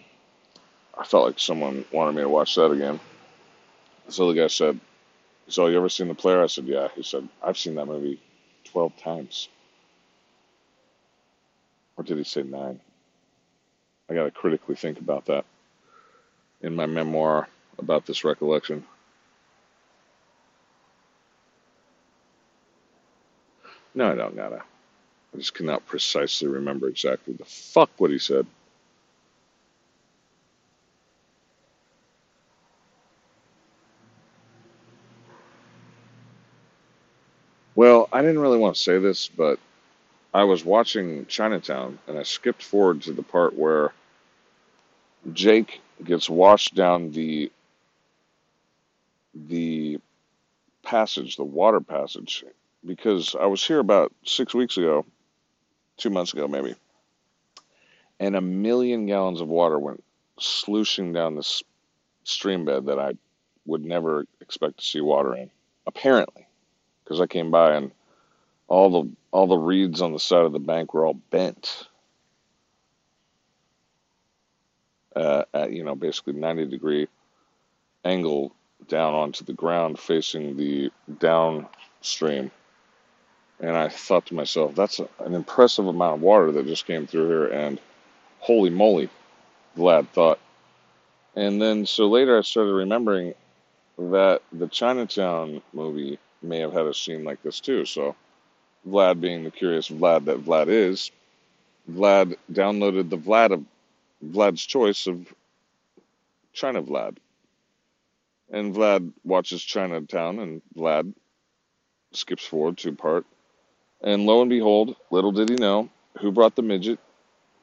I 0.98 1.06
felt 1.06 1.28
like 1.28 1.40
someone 1.40 1.86
wanted 1.94 2.16
me 2.16 2.24
to 2.24 2.30
watch 2.30 2.56
that 2.56 2.72
again. 2.72 3.00
So 4.08 4.28
the 4.28 4.42
guy 4.42 4.48
said, 4.48 4.80
"So 5.50 5.68
you 5.68 5.78
ever 5.78 5.88
seen 5.88 6.08
the 6.08 6.16
player?" 6.16 6.42
I 6.42 6.48
said, 6.48 6.66
"Yeah." 6.66 6.88
He 6.96 7.04
said, 7.04 7.30
"I've 7.44 7.60
seen 7.60 7.76
that 7.76 7.86
movie 7.86 8.20
twelve 8.64 8.98
times." 8.98 9.50
Or 11.96 12.04
did 12.04 12.18
he 12.18 12.24
say 12.24 12.42
nine? 12.42 12.80
I 14.10 14.16
got 14.16 14.24
to 14.24 14.32
critically 14.32 14.74
think 14.74 15.00
about 15.00 15.28
that 15.28 15.46
in 16.62 16.76
my 16.76 16.88
memoir 16.88 17.48
about 17.78 18.08
this 18.08 18.24
recollection. 18.24 18.84
No, 23.96 24.12
I 24.12 24.16
don't 24.16 24.36
gotta. 24.36 24.64
I 25.34 25.38
just 25.38 25.54
cannot 25.54 25.86
precisely 25.88 26.48
remember 26.48 26.88
exactly 26.88 27.34
the 27.34 27.46
fuck 27.46 27.90
what 27.98 28.12
he 28.12 28.20
said. 28.20 28.46
Well, 37.76 38.10
I 38.12 38.22
didn't 38.22 38.40
really 38.40 38.58
want 38.58 38.76
to 38.76 38.82
say 38.82 39.00
this, 39.00 39.30
but 39.30 39.60
I 40.34 40.44
was 40.46 40.66
watching 40.66 41.26
Chinatown 41.28 42.00
and 42.08 42.18
I 42.18 42.24
skipped 42.24 42.64
forward 42.64 43.04
to 43.04 43.14
the 43.14 43.24
part 43.24 43.56
where 43.56 43.94
Jake 45.34 45.82
gets 46.04 46.30
washed 46.30 46.76
down 46.76 47.12
the 47.12 47.52
the 49.36 50.00
passage, 50.84 51.38
the 51.38 51.44
water 51.44 51.82
passage, 51.82 52.46
because 52.86 53.36
I 53.40 53.46
was 53.46 53.66
here 53.66 53.80
about 53.80 54.14
six 54.24 54.54
weeks 54.54 54.78
ago, 54.78 55.06
two 55.98 56.10
months 56.10 56.34
ago 56.34 56.48
maybe, 56.48 56.76
and 58.20 58.36
a 58.36 58.42
million 58.42 59.06
gallons 59.06 59.42
of 59.42 59.48
water 59.48 59.80
went 59.80 60.04
slushing 60.40 61.14
down 61.14 61.36
this 61.36 61.64
stream 62.24 62.66
bed 62.66 62.86
that 62.86 63.00
I 63.00 63.14
would 63.66 63.84
never 63.84 64.26
expect 64.42 64.80
to 64.80 64.86
see 64.86 65.02
water 65.02 65.36
in. 65.36 65.50
Apparently, 65.86 66.48
because 67.04 67.20
I 67.20 67.28
came 67.28 67.52
by 67.52 67.76
and 67.76 67.92
all 68.68 69.04
the 69.04 69.12
all 69.32 69.48
the 69.48 69.58
reeds 69.58 70.02
on 70.02 70.14
the 70.14 70.20
side 70.20 70.46
of 70.46 70.54
the 70.54 70.60
bank 70.60 70.94
were 70.94 71.06
all 71.06 71.16
bent 71.16 71.88
uh, 75.16 75.44
at 75.54 75.72
you 75.72 75.84
know 75.84 75.96
basically 75.96 76.34
90 76.34 76.66
degree 76.68 77.08
angle 78.06 78.56
down 78.88 79.14
onto 79.14 79.44
the 79.44 79.54
ground 79.54 80.00
facing 80.00 80.56
the 80.56 80.92
downstream 81.20 82.52
and 83.60 83.76
i 83.76 83.90
thought 83.90 84.26
to 84.26 84.34
myself 84.34 84.76
that's 84.76 85.00
an 85.00 85.34
impressive 85.34 85.88
amount 85.88 86.16
of 86.16 86.22
water 86.22 86.52
that 86.52 86.66
just 86.66 86.86
came 86.86 87.08
through 87.08 87.28
here 87.28 87.48
and 87.48 87.80
holy 88.40 88.70
moly 88.70 89.10
vlad 89.78 90.08
thought. 90.10 90.40
And 91.36 91.62
then 91.62 91.86
so 91.86 92.08
later 92.08 92.38
i 92.38 92.42
started 92.42 92.74
remembering 92.74 93.34
that 93.98 94.42
the 94.52 94.68
chinatown 94.68 95.62
movie 95.74 96.20
may 96.42 96.60
have 96.60 96.74
had 96.74 96.86
a 96.86 96.94
scene 96.94 97.24
like 97.24 97.42
this 97.44 97.60
too. 97.60 97.86
So 97.86 98.16
vlad 98.88 99.22
being 99.22 99.44
the 99.44 99.52
curious 99.52 99.90
vlad 99.90 100.26
that 100.26 100.44
vlad 100.44 100.68
is 100.68 101.12
vlad 101.90 102.36
downloaded 102.52 103.10
the 103.10 103.18
vlad 103.18 103.52
of 103.52 103.64
vlad's 104.26 104.66
choice 104.66 105.08
of 105.08 105.34
china 106.54 106.82
vlad. 106.82 107.18
And 108.52 108.74
Vlad 108.74 109.14
watches 109.24 109.62
Chinatown, 109.62 110.40
and 110.40 110.62
Vlad 110.76 111.14
skips 112.14 112.44
forward 112.44 112.80
to 112.80 112.94
part. 112.94 113.26
And 114.02 114.26
lo 114.26 114.42
and 114.42 114.50
behold, 114.50 114.96
little 115.12 115.32
did 115.32 115.50
he 115.50 115.56
know, 115.56 115.90
who 116.20 116.32
brought 116.32 116.56
the 116.56 116.62
midget? 116.62 117.00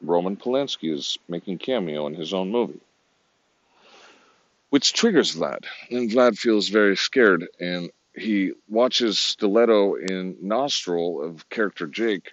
Roman 0.03 0.37
Polanski 0.37 0.93
is 0.93 1.19
making 1.29 1.59
cameo 1.59 2.07
in 2.07 2.15
his 2.15 2.35
own 2.35 2.51
movie. 2.51 2.81
Which 4.71 4.93
triggers 4.93 5.35
Vlad, 5.35 5.65
and 5.91 6.11
Vlad 6.11 6.37
feels 6.37 6.69
very 6.69 6.97
scared, 6.97 7.47
and 7.59 7.91
he 8.15 8.53
watches 8.69 9.19
Stiletto 9.19 9.95
in 9.95 10.37
Nostril 10.43 11.23
of 11.23 11.49
character 11.49 11.87
Jake, 11.87 12.33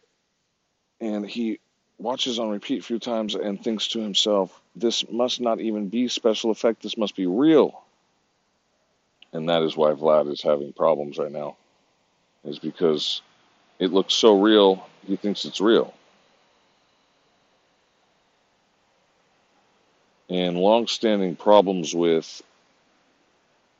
and 0.99 1.25
he 1.25 1.59
watches 1.97 2.39
on 2.39 2.49
repeat 2.49 2.79
a 2.81 2.83
few 2.83 2.99
times 2.99 3.35
and 3.35 3.63
thinks 3.63 3.87
to 3.89 4.01
himself, 4.01 4.59
this 4.75 5.09
must 5.09 5.39
not 5.39 5.61
even 5.61 5.87
be 5.87 6.07
special 6.07 6.51
effect, 6.51 6.81
this 6.81 6.97
must 6.97 7.15
be 7.15 7.27
real 7.27 7.83
and 9.33 9.49
that 9.49 9.63
is 9.63 9.75
why 9.75 9.91
Vlad 9.91 10.31
is 10.31 10.41
having 10.41 10.71
problems 10.73 11.17
right 11.17 11.31
now, 11.31 11.57
is 12.45 12.59
because 12.59 13.21
it 13.79 13.91
looks 13.91 14.13
so 14.13 14.41
real, 14.41 14.87
he 15.05 15.15
thinks 15.15 15.45
it's 15.45 15.61
real. 15.61 15.93
And 20.29 20.57
long-standing 20.57 21.35
problems 21.35 21.93
with 21.93 22.41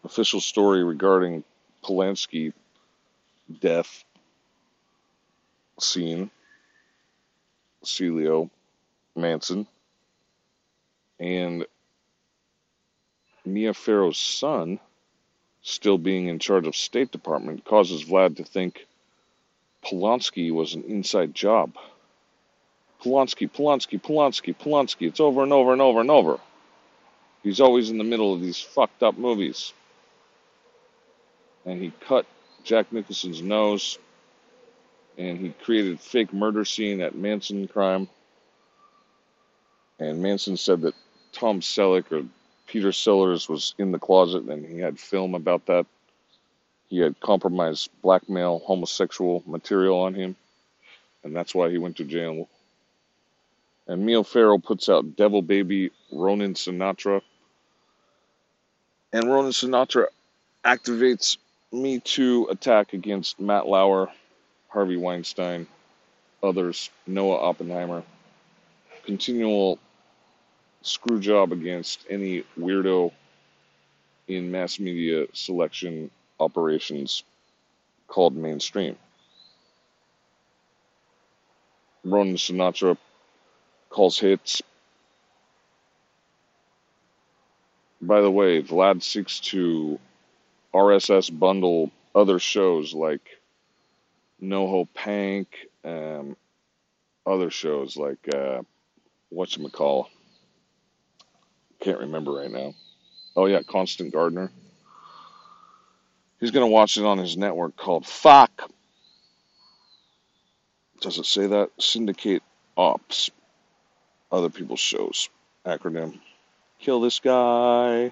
official 0.03 0.41
story 0.41 0.83
regarding 0.83 1.43
Polanski 1.83 2.53
death 3.61 4.03
scene, 5.79 6.29
Celio 7.83 8.49
Manson, 9.15 9.67
and 11.19 11.65
Mia 13.45 13.73
Farrow's 13.73 14.17
son 14.17 14.79
still 15.61 15.97
being 15.97 16.27
in 16.27 16.39
charge 16.39 16.67
of 16.67 16.75
State 16.75 17.11
Department 17.11 17.65
causes 17.65 18.03
Vlad 18.03 18.37
to 18.37 18.43
think 18.43 18.85
Polanski 19.85 20.51
was 20.51 20.75
an 20.75 20.83
inside 20.83 21.33
job. 21.33 21.75
Polanski, 23.03 23.51
Polanski, 23.51 24.01
Polanski, 24.01 24.55
Polanski. 24.55 25.07
It's 25.07 25.19
over 25.19 25.43
and 25.43 25.51
over 25.51 25.73
and 25.73 25.81
over 25.81 25.99
and 25.99 26.09
over. 26.09 26.39
He's 27.43 27.59
always 27.59 27.89
in 27.89 27.97
the 27.97 28.05
middle 28.05 28.33
of 28.33 28.41
these 28.41 28.59
fucked 28.59 29.03
up 29.03 29.17
movies. 29.17 29.73
And 31.65 31.81
he 31.81 31.91
cut 32.07 32.25
Jack 32.63 32.91
Nicholson's 32.91 33.41
nose 33.41 33.97
and 35.17 35.37
he 35.37 35.49
created 35.49 35.99
fake 35.99 36.33
murder 36.33 36.65
scene 36.65 37.01
at 37.01 37.15
Manson 37.15 37.67
crime. 37.67 38.07
And 39.99 40.23
Manson 40.23 40.57
said 40.57 40.81
that 40.81 40.95
Tom 41.33 41.59
Selleck 41.59 42.11
or 42.11 42.25
Peter 42.67 42.91
Sellers 42.91 43.47
was 43.49 43.75
in 43.77 43.91
the 43.91 43.99
closet 43.99 44.43
and 44.43 44.65
he 44.65 44.79
had 44.79 44.99
film 44.99 45.35
about 45.35 45.65
that. 45.67 45.85
He 46.93 46.99
had 46.99 47.19
compromised 47.19 47.89
blackmail 48.03 48.59
homosexual 48.59 49.41
material 49.47 50.01
on 50.01 50.13
him, 50.13 50.35
and 51.23 51.35
that's 51.35 51.55
why 51.55 51.71
he 51.71 51.79
went 51.79 51.97
to 51.97 52.03
jail. 52.03 52.47
And 53.87 54.05
Mia 54.05 54.23
Farrow 54.23 54.59
puts 54.59 54.87
out 54.89 55.15
Devil 55.15 55.41
Baby 55.41 55.89
Ronan 56.11 56.53
Sinatra. 56.53 57.23
And 59.11 59.23
Ronan 59.23 59.53
Sinatra 59.53 60.05
activates 60.63 61.37
Me 61.71 61.99
Too 61.99 62.45
attack 62.51 62.93
against 62.93 63.39
Matt 63.39 63.65
Lauer, 63.65 64.11
Harvey 64.67 64.97
Weinstein, 64.97 65.65
others, 66.43 66.91
Noah 67.07 67.39
Oppenheimer. 67.39 68.03
Continual 69.03 69.79
screw 70.83 71.19
job 71.19 71.53
against 71.53 72.05
any 72.07 72.43
weirdo 72.55 73.11
in 74.27 74.51
mass 74.51 74.79
media 74.79 75.25
selection 75.33 76.11
operations 76.39 77.23
called 78.07 78.35
mainstream. 78.35 78.97
Ronan 82.03 82.35
Sinatra 82.35 82.97
calls 83.89 84.19
hits. 84.19 84.61
By 88.01 88.21
the 88.21 88.31
way, 88.31 88.61
Vlad 88.61 89.01
seeks 89.01 89.39
to 89.51 89.99
RSS 90.73 91.37
bundle 91.37 91.91
other 92.13 92.39
shows 92.39 92.93
like 92.93 93.21
NoHo 94.41 94.87
Pank, 94.93 95.47
other 97.25 97.49
shows 97.49 97.95
like 97.95 98.27
uh, 98.33 98.61
whatchamacall, 99.33 100.07
can't 101.79 101.99
remember 101.99 102.31
right 102.31 102.51
now. 102.51 102.73
Oh 103.35 103.45
yeah, 103.45 103.61
Constant 103.63 104.13
Gardener. 104.13 104.51
He's 106.43 106.51
gonna 106.51 106.67
watch 106.67 106.97
it 106.97 107.05
on 107.05 107.19
his 107.19 107.37
network 107.37 107.77
called 107.77 108.05
Fuck. 108.05 108.69
Does 110.99 111.17
it 111.17 111.25
say 111.25 111.47
that? 111.47 111.69
Syndicate 111.79 112.43
Ops. 112.75 113.31
Other 114.29 114.49
people's 114.49 114.81
shows. 114.81 115.29
Acronym. 115.65 116.19
Kill 116.79 116.99
this 116.99 117.21
guy. 117.21 118.11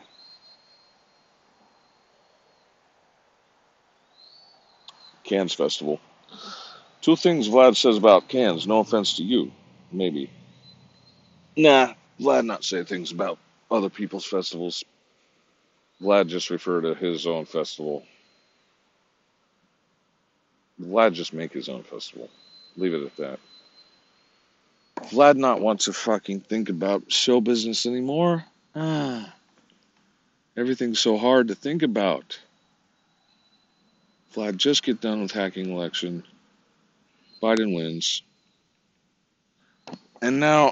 Cannes 5.25 5.51
Festival. 5.51 5.99
Two 7.01 7.17
things 7.17 7.49
Vlad 7.49 7.75
says 7.75 7.97
about 7.97 8.29
Cannes. 8.29 8.65
No 8.65 8.79
offense 8.79 9.17
to 9.17 9.23
you. 9.23 9.51
Maybe. 9.91 10.31
Nah, 11.57 11.95
Vlad 12.17 12.45
not 12.45 12.63
say 12.63 12.85
things 12.85 13.11
about 13.11 13.39
other 13.69 13.89
people's 13.89 14.25
festivals. 14.25 14.85
Vlad 16.01 16.27
just 16.27 16.49
referred 16.49 16.83
to 16.83 16.95
his 16.95 17.27
own 17.27 17.43
festival. 17.43 18.05
Vlad 20.81 21.13
just 21.13 21.33
make 21.33 21.53
his 21.53 21.69
own 21.69 21.83
festival. 21.83 22.29
Leave 22.77 22.93
it 22.93 23.03
at 23.03 23.15
that. 23.17 23.39
Vlad 25.09 25.35
not 25.35 25.61
want 25.61 25.81
to 25.81 25.93
fucking 25.93 26.41
think 26.41 26.69
about 26.69 27.11
show 27.11 27.41
business 27.41 27.85
anymore. 27.85 28.45
Ah, 28.75 29.33
everything's 30.57 30.99
so 30.99 31.17
hard 31.17 31.47
to 31.47 31.55
think 31.55 31.83
about. 31.83 32.39
Vlad, 34.33 34.57
just 34.57 34.83
get 34.83 35.01
done 35.01 35.21
with 35.21 35.31
hacking 35.31 35.71
election. 35.71 36.23
Biden 37.41 37.75
wins. 37.75 38.21
And 40.21 40.39
now 40.39 40.71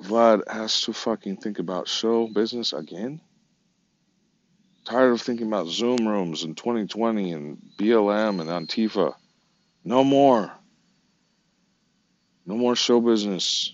Vlad 0.00 0.48
has 0.50 0.80
to 0.82 0.92
fucking 0.92 1.36
think 1.38 1.58
about 1.58 1.88
show 1.88 2.28
business 2.28 2.72
again? 2.72 3.20
Tired 4.90 5.12
of 5.12 5.22
thinking 5.22 5.46
about 5.46 5.68
Zoom 5.68 6.08
rooms 6.08 6.42
in 6.42 6.56
2020 6.56 7.30
and 7.30 7.58
BLM 7.78 8.40
and 8.40 8.50
Antifa. 8.50 9.14
No 9.84 10.02
more. 10.02 10.50
No 12.44 12.56
more 12.56 12.74
show 12.74 13.00
business. 13.00 13.72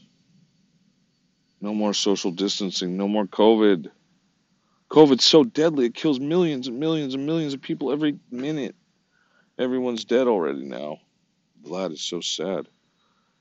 No 1.62 1.72
more 1.72 1.94
social 1.94 2.32
distancing. 2.32 2.98
No 2.98 3.08
more 3.08 3.24
COVID. 3.24 3.90
COVID's 4.90 5.24
so 5.24 5.42
deadly, 5.42 5.86
it 5.86 5.94
kills 5.94 6.20
millions 6.20 6.68
and 6.68 6.78
millions 6.78 7.14
and 7.14 7.24
millions 7.24 7.54
of 7.54 7.62
people 7.62 7.90
every 7.90 8.18
minute. 8.30 8.74
Everyone's 9.58 10.04
dead 10.04 10.26
already 10.26 10.66
now. 10.66 10.98
Vlad 11.64 11.92
is 11.92 12.02
so 12.02 12.20
sad. 12.20 12.68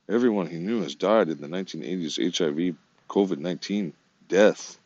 Everyone 0.07 0.47
he 0.47 0.59
knew 0.59 0.81
has 0.81 0.95
died 0.95 1.27
in 1.27 1.41
the 1.41 1.47
1980s 1.49 2.37
HIV, 2.37 2.77
COVID 3.09 3.39
19, 3.39 3.91
death. 4.29 4.79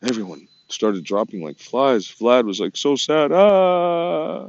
Everyone 0.00 0.46
started 0.68 1.04
dropping 1.04 1.42
like 1.42 1.58
flies. 1.58 2.06
Vlad 2.06 2.44
was 2.44 2.60
like 2.60 2.76
so 2.76 2.96
sad. 2.96 3.32
Ah, 3.32 4.48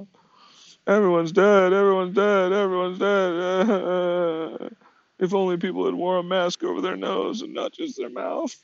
everyone's 0.88 1.32
dead. 1.32 1.74
Everyone's 1.74 2.16
dead. 2.16 2.54
Everyone's 2.54 3.00
dead. 3.00 4.76
If 5.20 5.34
only 5.34 5.58
people 5.58 5.86
had 5.86 5.94
worn 5.94 6.20
a 6.20 6.24
mask 6.24 6.64
over 6.64 6.82
their 6.82 6.96
nose 6.96 7.42
and 7.42 7.54
not 7.54 7.74
just 7.74 7.98
their 7.98 8.10
mouth, 8.10 8.56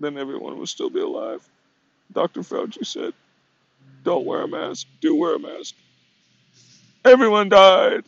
then 0.00 0.18
everyone 0.18 0.58
would 0.58 0.68
still 0.68 0.90
be 0.90 1.00
alive. 1.00 1.46
Dr. 2.12 2.40
Fauci 2.42 2.86
said, 2.86 3.14
don't 4.04 4.26
wear 4.26 4.42
a 4.42 4.48
mask. 4.48 4.86
Do 5.00 5.16
wear 5.16 5.36
a 5.36 5.38
mask. 5.38 5.74
Everyone 7.04 7.48
died. 7.48 8.00
At 8.00 8.04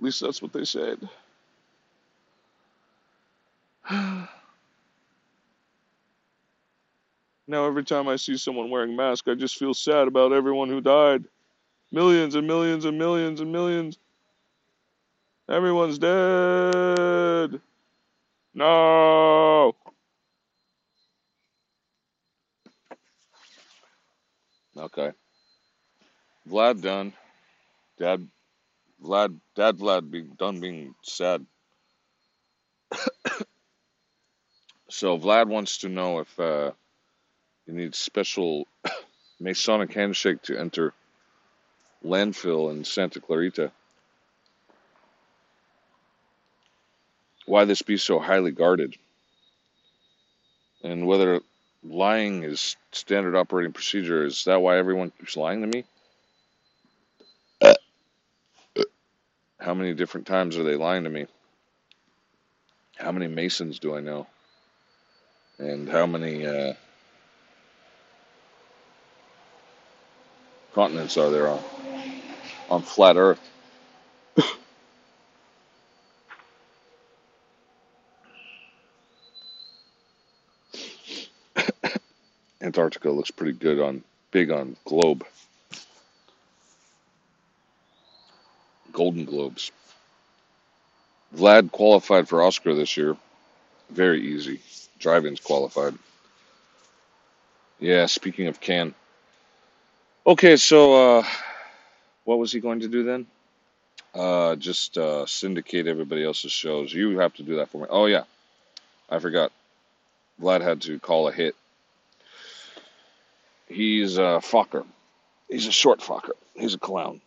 least 0.00 0.20
that's 0.20 0.42
what 0.42 0.52
they 0.52 0.64
said. 0.64 0.98
Now 7.50 7.66
every 7.66 7.82
time 7.82 8.06
I 8.06 8.14
see 8.14 8.36
someone 8.36 8.70
wearing 8.70 8.92
a 8.92 8.96
mask, 8.96 9.26
I 9.26 9.34
just 9.34 9.58
feel 9.58 9.74
sad 9.74 10.06
about 10.06 10.32
everyone 10.32 10.68
who 10.68 10.80
died. 10.80 11.24
Millions 11.90 12.36
and 12.36 12.46
millions 12.46 12.84
and 12.84 12.96
millions 12.96 13.40
and 13.40 13.50
millions. 13.50 13.98
Everyone's 15.48 15.98
dead. 15.98 17.60
No. 18.54 19.74
Okay. 24.76 25.10
Vlad 26.48 26.80
done. 26.80 27.12
Dad 27.98 28.28
Vlad 29.02 29.40
Dad 29.56 29.76
Vlad 29.76 30.08
be 30.08 30.22
done 30.22 30.60
being 30.60 30.94
sad. 31.02 31.44
So 34.92 35.16
Vlad 35.16 35.46
wants 35.46 35.78
to 35.78 35.88
know 35.88 36.18
if 36.18 36.40
uh 36.40 36.72
you 37.70 37.76
need 37.76 37.94
special 37.94 38.66
Masonic 39.40 39.92
handshake 39.92 40.42
to 40.42 40.58
enter 40.58 40.92
landfill 42.04 42.70
in 42.70 42.84
Santa 42.84 43.20
Clarita. 43.20 43.70
Why 47.46 47.64
this 47.64 47.82
be 47.82 47.96
so 47.96 48.18
highly 48.18 48.50
guarded? 48.50 48.96
And 50.82 51.06
whether 51.06 51.40
lying 51.82 52.42
is 52.42 52.76
standard 52.92 53.36
operating 53.36 53.72
procedure. 53.72 54.24
Is 54.24 54.44
that 54.44 54.60
why 54.60 54.76
everyone 54.78 55.10
keeps 55.10 55.36
lying 55.36 55.62
to 55.62 55.66
me? 55.66 55.84
How 59.60 59.74
many 59.74 59.94
different 59.94 60.26
times 60.26 60.56
are 60.56 60.64
they 60.64 60.76
lying 60.76 61.04
to 61.04 61.10
me? 61.10 61.26
How 62.96 63.12
many 63.12 63.28
Masons 63.28 63.78
do 63.78 63.96
I 63.96 64.00
know? 64.00 64.26
And 65.58 65.88
how 65.88 66.06
many 66.06 66.46
uh, 66.46 66.74
continents 70.74 71.16
are 71.16 71.30
there 71.30 71.48
on, 71.48 71.60
on 72.70 72.82
flat 72.82 73.16
Earth? 73.16 73.40
Antarctica 82.62 83.10
looks 83.10 83.30
pretty 83.30 83.52
good 83.52 83.80
on 83.80 84.04
big 84.30 84.50
on 84.50 84.76
globe, 84.84 85.24
Golden 88.92 89.24
Globes. 89.24 89.72
Vlad 91.36 91.70
qualified 91.70 92.28
for 92.28 92.42
Oscar 92.42 92.74
this 92.74 92.96
year. 92.96 93.16
Very 93.90 94.20
easy. 94.20 94.60
Drive-ins 94.98 95.40
qualified. 95.40 95.94
Yeah, 97.78 98.06
speaking 98.06 98.46
of 98.48 98.60
can. 98.60 98.94
Okay, 100.30 100.56
so 100.56 101.18
uh, 101.18 101.24
what 102.22 102.38
was 102.38 102.52
he 102.52 102.60
going 102.60 102.78
to 102.78 102.88
do 102.88 103.02
then? 103.02 103.26
Uh, 104.14 104.54
just 104.54 104.96
uh, 104.96 105.26
syndicate 105.26 105.88
everybody 105.88 106.24
else's 106.24 106.52
shows. 106.52 106.94
You 106.94 107.18
have 107.18 107.34
to 107.34 107.42
do 107.42 107.56
that 107.56 107.68
for 107.68 107.78
me. 107.78 107.88
Oh 107.90 108.06
yeah, 108.06 108.22
I 109.10 109.18
forgot. 109.18 109.50
Vlad 110.40 110.60
had 110.60 110.82
to 110.82 111.00
call 111.00 111.26
a 111.26 111.32
hit. 111.32 111.56
He's 113.66 114.18
a 114.18 114.38
fucker. 114.40 114.86
He's 115.48 115.66
a 115.66 115.72
short 115.72 115.98
fucker. 115.98 116.36
He's 116.54 116.74
a 116.74 116.78
clown. 116.78 117.20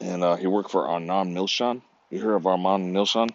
And 0.00 0.24
uh, 0.24 0.36
he 0.36 0.46
worked 0.46 0.70
for 0.70 0.88
Arnon 0.88 1.34
Milchan. 1.34 1.82
You 2.08 2.18
hear 2.18 2.34
of 2.34 2.46
Armand 2.46 2.96
Milchan? 2.96 3.28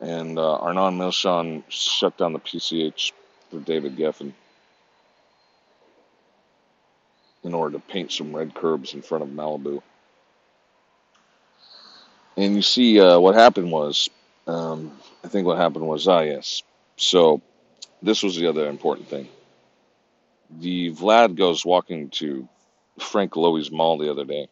And 0.00 0.38
uh, 0.38 0.54
Arnon 0.56 0.96
Milchan 0.96 1.64
shut 1.68 2.16
down 2.16 2.32
the 2.32 2.40
PCH 2.40 3.12
for 3.50 3.60
David 3.60 3.98
Geffen 3.98 4.32
in 7.44 7.54
order 7.54 7.78
to 7.78 7.84
paint 7.84 8.10
some 8.10 8.34
red 8.34 8.54
curbs 8.54 8.94
in 8.94 9.02
front 9.02 9.22
of 9.22 9.30
Malibu. 9.30 9.82
And 12.36 12.56
you 12.56 12.62
see, 12.62 12.98
uh, 12.98 13.20
what 13.20 13.34
happened 13.34 13.70
was, 13.70 14.08
um, 14.46 14.92
I 15.22 15.28
think 15.28 15.46
what 15.46 15.58
happened 15.58 15.86
was, 15.86 16.08
ah, 16.08 16.20
yes. 16.20 16.62
So 16.96 17.42
this 18.02 18.22
was 18.22 18.36
the 18.36 18.48
other 18.48 18.68
important 18.68 19.08
thing. 19.08 19.28
The 20.50 20.90
Vlad 20.92 21.36
goes 21.36 21.64
walking 21.64 22.10
to 22.10 22.48
Frank 22.98 23.36
Lowy's 23.36 23.70
mall 23.70 23.98
the 23.98 24.10
other 24.10 24.24
day, 24.24 24.48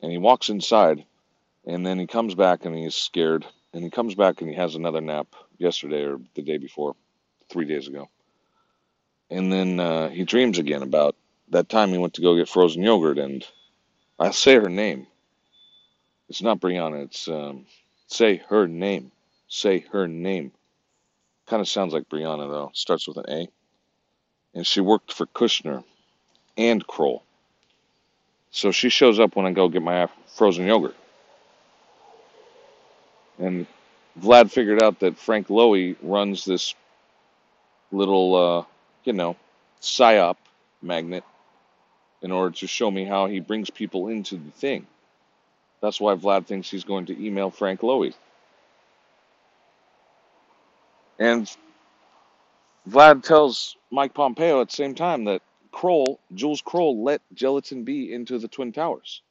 and 0.00 0.10
he 0.10 0.18
walks 0.18 0.48
inside, 0.48 1.04
and 1.66 1.86
then 1.86 1.98
he 1.98 2.06
comes 2.06 2.34
back 2.34 2.64
and 2.64 2.74
he's 2.74 2.94
scared, 2.94 3.46
and 3.72 3.84
he 3.84 3.90
comes 3.90 4.14
back 4.14 4.40
and 4.40 4.50
he 4.50 4.56
has 4.56 4.74
another 4.74 5.00
nap 5.00 5.28
yesterday 5.58 6.02
or 6.02 6.18
the 6.34 6.42
day 6.42 6.58
before, 6.58 6.96
three 7.48 7.66
days 7.66 7.88
ago, 7.88 8.08
and 9.30 9.52
then 9.52 9.78
uh, 9.78 10.08
he 10.08 10.24
dreams 10.24 10.58
again 10.58 10.82
about 10.82 11.14
that 11.52 11.68
time 11.68 11.90
he 11.90 11.98
went 11.98 12.14
to 12.14 12.22
go 12.22 12.36
get 12.36 12.48
frozen 12.48 12.82
yogurt, 12.82 13.18
and 13.18 13.46
I 14.18 14.30
say 14.30 14.54
her 14.56 14.68
name. 14.68 15.06
It's 16.28 16.42
not 16.42 16.60
Brianna. 16.60 17.04
It's 17.04 17.28
um, 17.28 17.66
say 18.06 18.38
her 18.48 18.66
name. 18.66 19.12
Say 19.48 19.84
her 19.92 20.08
name. 20.08 20.52
Kind 21.46 21.60
of 21.60 21.68
sounds 21.68 21.92
like 21.92 22.08
Brianna 22.08 22.50
though. 22.50 22.70
Starts 22.74 23.06
with 23.06 23.18
an 23.18 23.24
A. 23.28 23.48
And 24.54 24.66
she 24.66 24.80
worked 24.80 25.12
for 25.12 25.26
Kushner 25.26 25.84
and 26.56 26.86
Kroll. 26.86 27.22
So 28.50 28.70
she 28.70 28.88
shows 28.88 29.18
up 29.18 29.36
when 29.36 29.46
I 29.46 29.52
go 29.52 29.68
get 29.68 29.82
my 29.82 30.08
frozen 30.36 30.66
yogurt. 30.66 30.96
And 33.38 33.66
Vlad 34.20 34.50
figured 34.50 34.82
out 34.82 35.00
that 35.00 35.18
Frank 35.18 35.48
Lowy 35.48 35.96
runs 36.02 36.44
this 36.44 36.74
little, 37.90 38.34
uh, 38.34 38.64
you 39.04 39.14
know, 39.14 39.36
psyop 39.80 40.36
magnet 40.82 41.24
in 42.22 42.30
order 42.30 42.54
to 42.56 42.66
show 42.66 42.90
me 42.90 43.04
how 43.04 43.26
he 43.26 43.40
brings 43.40 43.68
people 43.68 44.08
into 44.08 44.36
the 44.36 44.50
thing. 44.52 44.86
That's 45.80 46.00
why 46.00 46.14
Vlad 46.14 46.46
thinks 46.46 46.70
he's 46.70 46.84
going 46.84 47.06
to 47.06 47.24
email 47.26 47.50
Frank 47.50 47.80
Lowy. 47.80 48.14
And 51.18 51.50
Vlad 52.88 53.24
tells 53.24 53.76
Mike 53.90 54.14
Pompeo 54.14 54.60
at 54.60 54.70
the 54.70 54.76
same 54.76 54.94
time 54.94 55.24
that 55.24 55.42
Kroll, 55.72 56.20
Jules 56.34 56.62
Kroll, 56.62 57.02
let 57.02 57.20
Gelatin 57.34 57.82
B 57.82 58.12
into 58.12 58.38
the 58.38 58.48
Twin 58.48 58.72
Towers. 58.72 59.22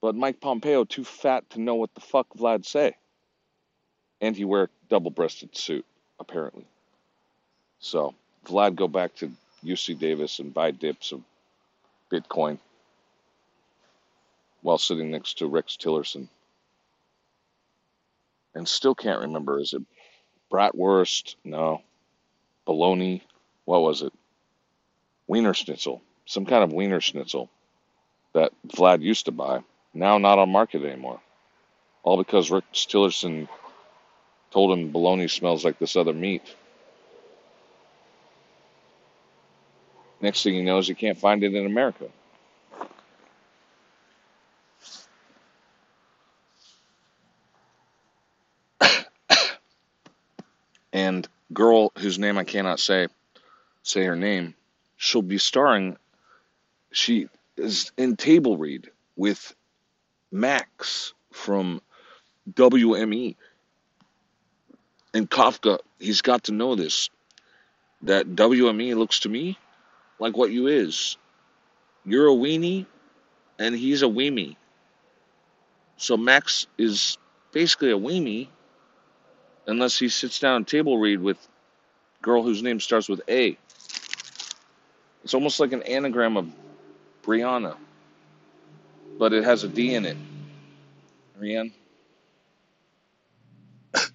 But 0.00 0.14
Mike 0.14 0.40
Pompeo 0.40 0.84
too 0.84 1.04
fat 1.04 1.50
to 1.50 1.60
know 1.60 1.74
what 1.74 1.92
the 1.94 2.00
fuck 2.00 2.28
Vlad 2.36 2.64
say. 2.64 2.94
And 4.20 4.36
he 4.36 4.44
wear 4.44 4.68
double-breasted 4.88 5.56
suit, 5.56 5.84
apparently. 6.20 6.66
So 7.80 8.14
Vlad 8.46 8.76
go 8.76 8.86
back 8.86 9.14
to 9.16 9.32
UC 9.64 9.98
Davis 9.98 10.38
and 10.38 10.54
buy 10.54 10.70
dips 10.70 11.10
of 11.12 11.22
Bitcoin 12.10 12.58
while 14.62 14.78
sitting 14.78 15.10
next 15.10 15.38
to 15.38 15.46
Rex 15.46 15.76
Tillerson. 15.76 16.28
And 18.54 18.66
still 18.66 18.94
can't 18.94 19.20
remember. 19.20 19.60
Is 19.60 19.72
it 19.72 19.82
bratwurst? 20.52 21.36
No. 21.44 21.82
Bologna? 22.64 23.22
What 23.64 23.82
was 23.82 24.02
it? 24.02 24.12
Wiener 25.26 25.54
Schnitzel. 25.54 26.02
Some 26.26 26.46
kind 26.46 26.64
of 26.64 26.72
Wiener 26.72 27.00
Schnitzel 27.00 27.48
that 28.34 28.52
Vlad 28.66 29.02
used 29.02 29.26
to 29.26 29.32
buy. 29.32 29.62
Now 29.94 30.18
not 30.18 30.38
on 30.38 30.50
market 30.50 30.82
anymore. 30.84 31.20
All 32.02 32.16
because 32.16 32.50
Rex 32.50 32.66
Tillerson 32.72 33.48
told 34.50 34.76
him 34.76 34.92
bologna 34.92 35.28
smells 35.28 35.64
like 35.64 35.78
this 35.78 35.96
other 35.96 36.12
meat. 36.12 36.42
Next 40.20 40.42
thing 40.42 40.54
he 40.54 40.62
knows, 40.62 40.88
he 40.88 40.94
can't 40.94 41.18
find 41.18 41.44
it 41.44 41.54
in 41.54 41.64
America. 41.64 42.06
and 50.92 51.28
girl 51.52 51.92
whose 51.98 52.18
name 52.18 52.36
I 52.36 52.44
cannot 52.44 52.80
say, 52.80 53.06
say 53.84 54.04
her 54.04 54.16
name, 54.16 54.54
she'll 54.96 55.22
be 55.22 55.38
starring. 55.38 55.96
She 56.90 57.28
is 57.56 57.92
in 57.96 58.16
table 58.16 58.56
read 58.56 58.90
with 59.16 59.54
Max 60.32 61.14
from 61.32 61.80
WME. 62.52 63.36
And 65.14 65.30
Kafka, 65.30 65.78
he's 66.00 66.22
got 66.22 66.44
to 66.44 66.52
know 66.52 66.74
this 66.74 67.08
that 68.02 68.26
WME 68.26 68.96
looks 68.96 69.20
to 69.20 69.28
me 69.28 69.58
like 70.18 70.36
what 70.36 70.50
you 70.50 70.66
is. 70.66 71.16
You're 72.04 72.28
a 72.28 72.34
weenie, 72.34 72.86
and 73.58 73.74
he's 73.74 74.02
a 74.02 74.06
weenie. 74.06 74.56
So 75.96 76.16
Max 76.16 76.66
is 76.78 77.18
basically 77.52 77.90
a 77.90 77.98
weenie, 77.98 78.48
unless 79.66 79.98
he 79.98 80.08
sits 80.08 80.38
down 80.38 80.56
and 80.56 80.66
table 80.66 80.98
read 80.98 81.20
with 81.20 81.36
girl 82.22 82.42
whose 82.42 82.62
name 82.62 82.80
starts 82.80 83.08
with 83.08 83.20
A. 83.28 83.56
It's 85.24 85.34
almost 85.34 85.60
like 85.60 85.72
an 85.72 85.82
anagram 85.82 86.36
of 86.36 86.48
Brianna, 87.22 87.76
but 89.18 89.32
it 89.32 89.44
has 89.44 89.64
a 89.64 89.68
D 89.68 89.94
in 89.94 90.06
it. 90.06 90.16
Brianne. 91.38 91.72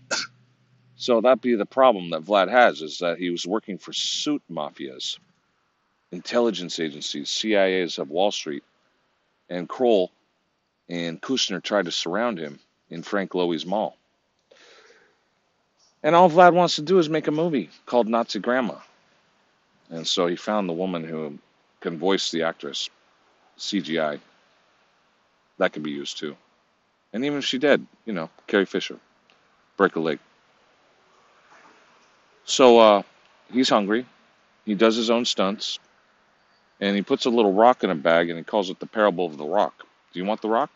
So 0.95 1.19
that 1.19 1.41
be 1.41 1.55
the 1.55 1.65
problem 1.65 2.11
that 2.11 2.23
Vlad 2.23 2.49
has 2.49 2.81
is 2.81 2.99
that 2.99 3.17
he 3.17 3.29
was 3.29 3.45
working 3.45 3.77
for 3.77 3.91
suit 3.91 4.41
mafias, 4.49 5.17
intelligence 6.13 6.79
agencies, 6.79 7.27
CIAs 7.27 7.97
of 7.97 8.09
Wall 8.09 8.31
Street, 8.31 8.63
and 9.49 9.67
Kroll 9.67 10.11
and 10.87 11.19
Kushner 11.19 11.61
tried 11.61 11.85
to 11.85 11.91
surround 11.91 12.37
him 12.37 12.59
in 12.89 13.01
Frank 13.01 13.33
Lowy's 13.33 13.65
mall. 13.65 13.97
And 16.03 16.15
all 16.15 16.29
Vlad 16.29 16.53
wants 16.53 16.75
to 16.75 16.81
do 16.81 16.99
is 16.99 17.09
make 17.09 17.27
a 17.27 17.31
movie 17.31 17.69
called 17.85 18.07
Nazi 18.07 18.39
Grandma. 18.39 18.75
And 19.89 20.07
so 20.07 20.27
he 20.27 20.35
found 20.35 20.69
the 20.69 20.73
woman 20.73 21.03
who 21.03 21.39
can 21.79 21.97
voice 21.97 22.29
the 22.29 22.43
actress, 22.43 22.89
CGI. 23.57 24.19
That 25.57 25.73
can 25.73 25.81
be 25.81 25.91
used 25.91 26.19
too. 26.19 26.35
And 27.13 27.25
even 27.25 27.39
if 27.39 27.45
she 27.45 27.57
did, 27.57 27.85
you 28.05 28.13
know, 28.13 28.29
Carrie 28.47 28.65
Fisher, 28.65 28.99
break 29.77 29.95
a 29.95 29.99
leg. 29.99 30.19
So 32.45 32.79
uh, 32.79 33.01
he's 33.51 33.69
hungry. 33.69 34.05
He 34.65 34.75
does 34.75 34.95
his 34.95 35.09
own 35.09 35.25
stunts. 35.25 35.79
And 36.83 36.97
he 36.97 37.01
puts 37.01 37.23
a 37.23 37.29
little 37.29 37.53
rock 37.53 37.85
in 37.85 37.89
a 37.89 37.95
bag 37.95 38.29
and 38.29 38.37
he 38.37 38.43
calls 38.43 38.69
it 38.69 38.77
the 38.77 38.85
parable 38.85 39.25
of 39.25 39.37
the 39.37 39.45
rock. 39.45 39.85
Do 40.11 40.19
you 40.19 40.25
want 40.25 40.41
the 40.41 40.49
rock? 40.49 40.69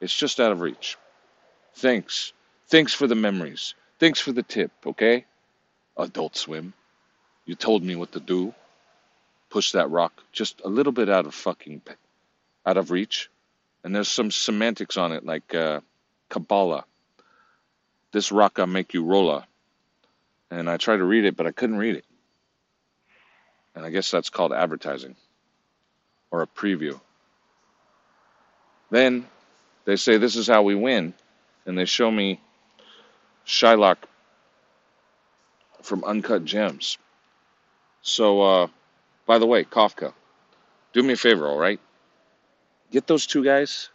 It's 0.00 0.16
just 0.16 0.40
out 0.40 0.52
of 0.52 0.62
reach. 0.62 0.96
Thanks. 1.74 2.32
Thanks 2.68 2.94
for 2.94 3.06
the 3.06 3.14
memories. 3.14 3.74
Thanks 3.98 4.20
for 4.20 4.32
the 4.32 4.42
tip, 4.42 4.70
okay? 4.86 5.26
Adult 5.98 6.34
Swim. 6.34 6.72
You 7.44 7.56
told 7.56 7.82
me 7.82 7.94
what 7.94 8.12
to 8.12 8.20
do. 8.20 8.54
Push 9.50 9.72
that 9.72 9.90
rock 9.90 10.14
just 10.32 10.62
a 10.64 10.68
little 10.70 10.92
bit 10.92 11.10
out 11.10 11.26
of 11.26 11.34
fucking 11.34 11.82
out 12.64 12.78
of 12.78 12.90
reach. 12.90 13.28
And 13.84 13.94
there's 13.94 14.08
some 14.08 14.30
semantics 14.30 14.96
on 14.96 15.12
it 15.12 15.26
like 15.26 15.54
uh, 15.54 15.80
Kabbalah. 16.30 16.86
This 18.12 18.32
rock 18.32 18.58
I 18.58 18.64
make 18.64 18.94
you 18.94 19.04
rolla. 19.04 19.46
And 20.50 20.70
I 20.70 20.78
tried 20.78 20.96
to 20.96 21.04
read 21.04 21.26
it, 21.26 21.36
but 21.36 21.46
I 21.46 21.52
couldn't 21.52 21.76
read 21.76 21.96
it. 21.96 22.06
And 23.76 23.84
I 23.84 23.90
guess 23.90 24.10
that's 24.10 24.30
called 24.30 24.54
advertising 24.54 25.14
or 26.30 26.42
a 26.42 26.46
preview. 26.46 26.98
Then 28.90 29.26
they 29.84 29.96
say 29.96 30.16
this 30.16 30.34
is 30.34 30.46
how 30.48 30.62
we 30.62 30.74
win, 30.74 31.12
and 31.66 31.78
they 31.78 31.84
show 31.84 32.10
me 32.10 32.40
Shylock 33.46 33.98
from 35.82 36.04
Uncut 36.04 36.44
Gems. 36.44 36.98
So, 38.00 38.40
uh, 38.40 38.66
by 39.26 39.38
the 39.38 39.46
way, 39.46 39.64
Kafka, 39.64 40.12
do 40.92 41.02
me 41.02 41.12
a 41.12 41.16
favor, 41.16 41.46
all 41.46 41.58
right? 41.58 41.80
Get 42.90 43.06
those 43.06 43.26
two 43.26 43.44
guys. 43.44 43.90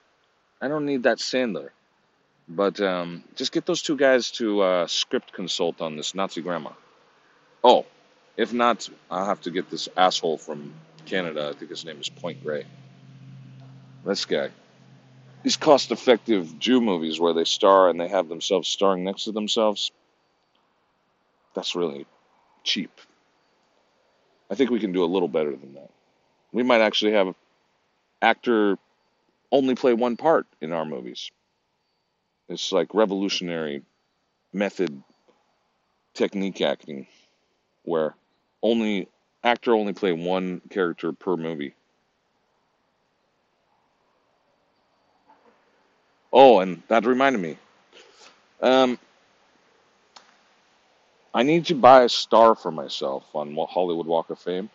I 0.61 0.67
don't 0.67 0.85
need 0.85 1.03
that 1.03 1.17
Sandler, 1.17 1.69
but 2.47 2.79
um, 2.81 3.23
just 3.35 3.51
get 3.51 3.65
those 3.65 3.81
two 3.81 3.97
guys 3.97 4.29
to 4.31 4.61
uh, 4.61 4.87
script 4.87 5.33
consult 5.33 5.81
on 5.81 5.95
this 5.95 6.13
Nazi 6.13 6.41
grandma. 6.41 6.71
Oh, 7.63 7.85
if 8.37 8.53
not, 8.53 8.89
I'll 9.09 9.25
have 9.25 9.41
to 9.41 9.51
get 9.51 9.69
this 9.69 9.89
asshole 9.97 10.37
from 10.37 10.73
Canada. 11.05 11.51
I 11.53 11.57
think 11.57 11.69
his 11.69 11.85
name 11.85 11.99
is 11.99 12.09
Point 12.09 12.43
Grey. 12.43 12.65
This 14.05 14.25
guy. 14.25 14.49
These 15.43 15.57
cost 15.57 15.91
effective 15.91 16.59
Jew 16.59 16.81
movies 16.81 17.19
where 17.19 17.33
they 17.33 17.45
star 17.45 17.89
and 17.89 17.99
they 17.99 18.07
have 18.07 18.29
themselves 18.29 18.67
starring 18.67 19.03
next 19.03 19.23
to 19.23 19.31
themselves, 19.31 19.91
that's 21.53 21.75
really 21.75 22.05
cheap. 22.63 22.91
I 24.49 24.55
think 24.55 24.69
we 24.69 24.79
can 24.79 24.91
do 24.91 25.03
a 25.03 25.05
little 25.05 25.27
better 25.27 25.55
than 25.55 25.73
that. 25.73 25.89
We 26.51 26.63
might 26.63 26.81
actually 26.81 27.13
have 27.13 27.33
actor 28.21 28.77
only 29.51 29.75
play 29.75 29.93
one 29.93 30.17
part 30.17 30.45
in 30.61 30.71
our 30.71 30.85
movies. 30.85 31.31
It's 32.49 32.71
like 32.71 32.93
revolutionary 32.93 33.81
method 34.53 35.01
technique 36.13 36.61
acting 36.61 37.07
where 37.83 38.13
only 38.62 39.08
actor 39.43 39.74
only 39.74 39.93
play 39.93 40.12
one 40.12 40.62
character 40.69 41.12
per 41.13 41.36
movie. 41.38 41.74
Oh, 46.34 46.60
and 46.60 46.82
that 46.88 47.06
reminded 47.06 47.41
me. 47.41 47.58
Um, 48.62 48.97
I 51.34 51.43
need 51.43 51.65
to 51.65 51.76
buy 51.76 52.04
a 52.04 52.10
star 52.10 52.56
for 52.56 52.71
myself 52.71 53.24
on 53.34 53.56
Hollywood 53.69 54.06
Walk 54.06 54.30
of 54.30 54.39
Fame. 54.39 54.69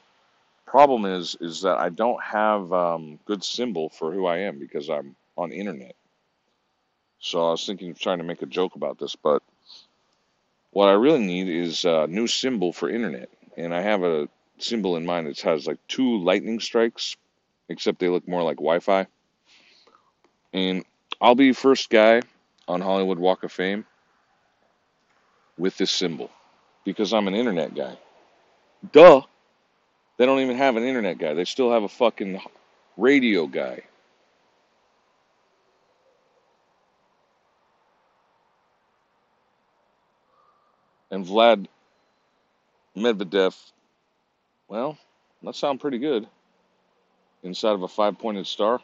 Problem 0.67 1.05
is, 1.05 1.37
is 1.41 1.63
that 1.63 1.79
I 1.79 1.91
don't 1.91 2.23
have 2.23 2.73
um, 2.73 3.19
good 3.25 3.45
symbol 3.45 3.89
for 3.91 4.13
who 4.13 4.27
I 4.27 4.39
am 4.39 4.59
because 4.59 4.91
I'm 4.91 5.15
on 5.37 5.53
internet. 5.53 5.95
So 7.21 7.47
I 7.47 7.51
was 7.53 7.65
thinking 7.65 7.91
of 7.91 7.99
trying 7.99 8.19
to 8.19 8.25
make 8.25 8.43
a 8.43 8.47
joke 8.47 8.75
about 8.75 8.99
this, 8.99 9.17
but 9.17 9.43
what 10.71 10.89
I 10.89 10.93
really 10.93 11.25
need 11.25 11.49
is 11.49 11.85
a 11.85 12.07
new 12.07 12.27
symbol 12.27 12.73
for 12.73 12.91
internet, 12.91 13.31
and 13.57 13.75
I 13.75 13.81
have 13.83 14.03
a 14.03 14.29
symbol 14.59 14.97
in 14.97 15.07
mind 15.07 15.27
that 15.27 15.41
has 15.41 15.67
like 15.67 15.79
two 15.89 16.19
lightning 16.19 16.61
strikes, 16.61 17.17
except 17.69 17.99
they 17.99 18.09
look 18.09 18.27
more 18.29 18.43
like 18.43 18.57
Wi-Fi. 18.57 19.07
And 20.53 20.85
I'll 21.21 21.35
be 21.35 21.53
first 21.53 21.91
guy 21.91 22.23
on 22.69 22.81
Hollywood 22.81 23.19
Walk 23.19 23.45
of 23.45 23.53
Fame 23.53 23.85
with 25.59 25.77
this 25.77 25.91
symbol 25.91 26.31
because 26.85 27.13
I'm 27.13 27.29
an 27.29 27.35
internet 27.35 27.75
guy. 27.75 27.97
Duh. 28.93 29.23
They 30.19 30.25
don't 30.25 30.41
even 30.41 30.57
have 30.57 30.77
an 30.77 30.85
internet 30.85 31.19
guy. 31.19 31.35
They 31.35 31.45
still 31.45 31.73
have 31.73 31.83
a 31.83 31.89
fucking 31.89 32.41
radio 32.97 33.47
guy. 33.47 33.83
And 41.11 41.25
Vlad 41.25 41.67
Medvedev, 42.97 43.55
well, 44.69 44.99
that 45.43 45.55
sounds 45.55 45.81
pretty 45.81 45.99
good. 45.99 46.27
Inside 47.43 47.73
of 47.73 47.83
a 47.83 47.89
five 47.89 48.19
pointed 48.19 48.47
star. 48.47 48.81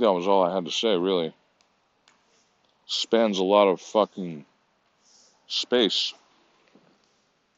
That 0.00 0.12
was 0.12 0.26
all 0.26 0.44
I 0.44 0.54
had 0.54 0.64
to 0.64 0.70
say, 0.70 0.96
really. 0.96 1.32
Spans 2.86 3.38
a 3.38 3.44
lot 3.44 3.68
of 3.68 3.80
fucking 3.80 4.44
space, 5.46 6.12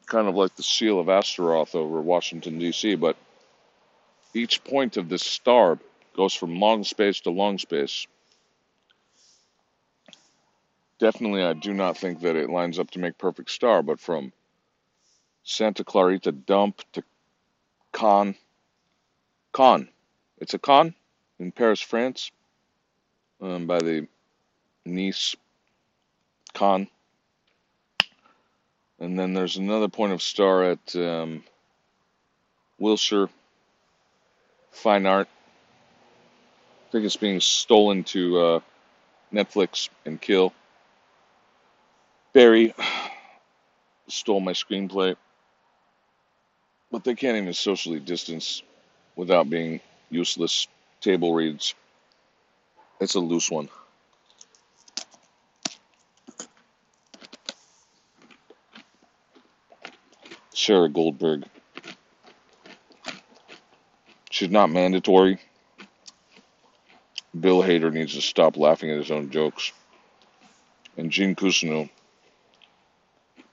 kind 0.05 0.27
of 0.27 0.35
like 0.35 0.55
the 0.55 0.63
seal 0.63 0.99
of 0.99 1.09
Astaroth 1.09 1.75
over 1.75 2.01
Washington, 2.01 2.59
D.C., 2.59 2.95
but 2.95 3.17
each 4.33 4.63
point 4.63 4.97
of 4.97 5.09
this 5.09 5.23
star 5.23 5.79
goes 6.15 6.33
from 6.33 6.59
long 6.59 6.83
space 6.83 7.21
to 7.21 7.31
long 7.31 7.57
space. 7.57 8.07
Definitely, 10.99 11.43
I 11.43 11.53
do 11.53 11.73
not 11.73 11.97
think 11.97 12.21
that 12.21 12.35
it 12.35 12.49
lines 12.49 12.79
up 12.79 12.91
to 12.91 12.99
make 12.99 13.17
perfect 13.17 13.49
star, 13.49 13.81
but 13.81 13.99
from 13.99 14.31
Santa 15.43 15.83
Clarita 15.83 16.31
Dump 16.31 16.81
to 16.93 17.03
con. 17.91 18.35
Con. 19.51 19.87
it's 20.39 20.53
a 20.53 20.59
Cannes 20.59 20.95
in 21.43 21.51
Paris, 21.51 21.81
France, 21.81 22.31
um, 23.41 23.67
by 23.67 23.77
the 23.79 24.07
Nice 24.85 25.35
Con. 26.53 26.87
And 28.97 29.19
then 29.19 29.33
there's 29.33 29.57
another 29.57 29.89
point 29.89 30.13
of 30.13 30.21
star 30.21 30.63
at 30.63 30.95
um, 30.95 31.43
Wilshire 32.79 33.27
Fine 34.71 35.05
Art. 35.05 35.27
I 36.87 36.91
think 36.91 37.03
it's 37.03 37.17
being 37.17 37.41
stolen 37.41 38.05
to 38.05 38.39
uh, 38.39 38.59
Netflix 39.33 39.89
and 40.05 40.21
Kill. 40.21 40.53
Barry 42.31 42.73
stole 44.07 44.39
my 44.39 44.53
screenplay, 44.53 45.17
but 46.89 47.03
they 47.03 47.15
can't 47.15 47.35
even 47.35 47.53
socially 47.53 47.99
distance 47.99 48.63
without 49.17 49.49
being 49.49 49.81
useless 50.09 50.67
table 51.03 51.33
reads. 51.33 51.75
It's 53.01 53.15
a 53.15 53.19
loose 53.19 53.51
one. 53.51 53.67
Sarah 60.53 60.87
Goldberg. 60.87 61.43
She's 64.29 64.49
not 64.49 64.69
mandatory. 64.69 65.39
Bill 67.37 67.61
Hader 67.61 67.91
needs 67.91 68.13
to 68.13 68.21
stop 68.21 68.55
laughing 68.55 68.89
at 68.89 68.97
his 68.97 69.11
own 69.11 69.29
jokes. 69.29 69.73
And 70.95 71.11
Gene 71.11 71.35
Cousineau, 71.35 71.89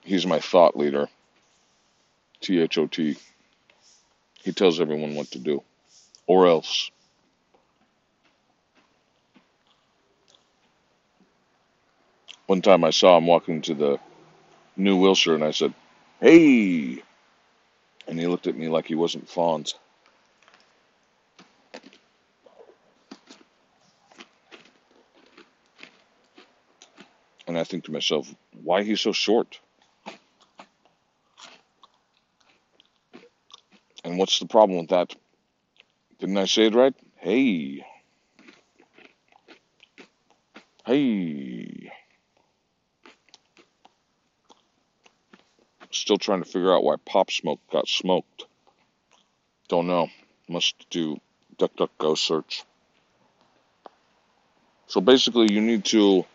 he's 0.05 0.25
my 0.25 0.39
thought 0.39 0.77
leader. 0.77 1.09
T 2.39 2.61
H 2.61 2.77
O 2.77 2.87
T. 2.87 3.17
He 4.43 4.53
tells 4.53 4.79
everyone 4.79 5.15
what 5.15 5.27
to 5.31 5.39
do. 5.39 5.63
Or 6.27 6.47
else. 6.47 6.91
One 12.51 12.61
time 12.61 12.83
I 12.83 12.89
saw 12.89 13.17
him 13.17 13.27
walking 13.27 13.61
to 13.61 13.73
the 13.73 13.97
new 14.75 14.97
Wilshire 14.97 15.35
and 15.35 15.43
I 15.45 15.51
said, 15.51 15.73
Hey! 16.19 17.01
And 18.05 18.19
he 18.19 18.27
looked 18.27 18.45
at 18.45 18.57
me 18.57 18.67
like 18.67 18.87
he 18.87 18.93
wasn't 18.93 19.29
Fonz. 19.29 19.75
And 27.47 27.57
I 27.57 27.63
think 27.63 27.85
to 27.85 27.93
myself, 27.93 28.35
why 28.61 28.83
he's 28.83 28.99
so 28.99 29.13
short? 29.13 29.57
And 34.03 34.17
what's 34.17 34.39
the 34.39 34.45
problem 34.45 34.77
with 34.77 34.89
that? 34.89 35.15
Didn't 36.19 36.37
I 36.37 36.47
say 36.47 36.65
it 36.65 36.75
right? 36.75 36.95
Hey. 37.15 37.85
Hey. 40.85 41.91
Still 45.91 46.17
trying 46.17 46.41
to 46.41 46.49
figure 46.49 46.73
out 46.73 46.83
why 46.83 46.95
Pop 47.05 47.31
Smoke 47.31 47.59
got 47.71 47.87
smoked. 47.87 48.45
Don't 49.67 49.87
know. 49.87 50.09
Must 50.47 50.89
do 50.89 51.19
DuckDuckGo 51.57 52.17
search. 52.17 52.63
So 54.87 55.01
basically, 55.01 55.51
you 55.51 55.61
need 55.61 55.85
to 55.85 56.25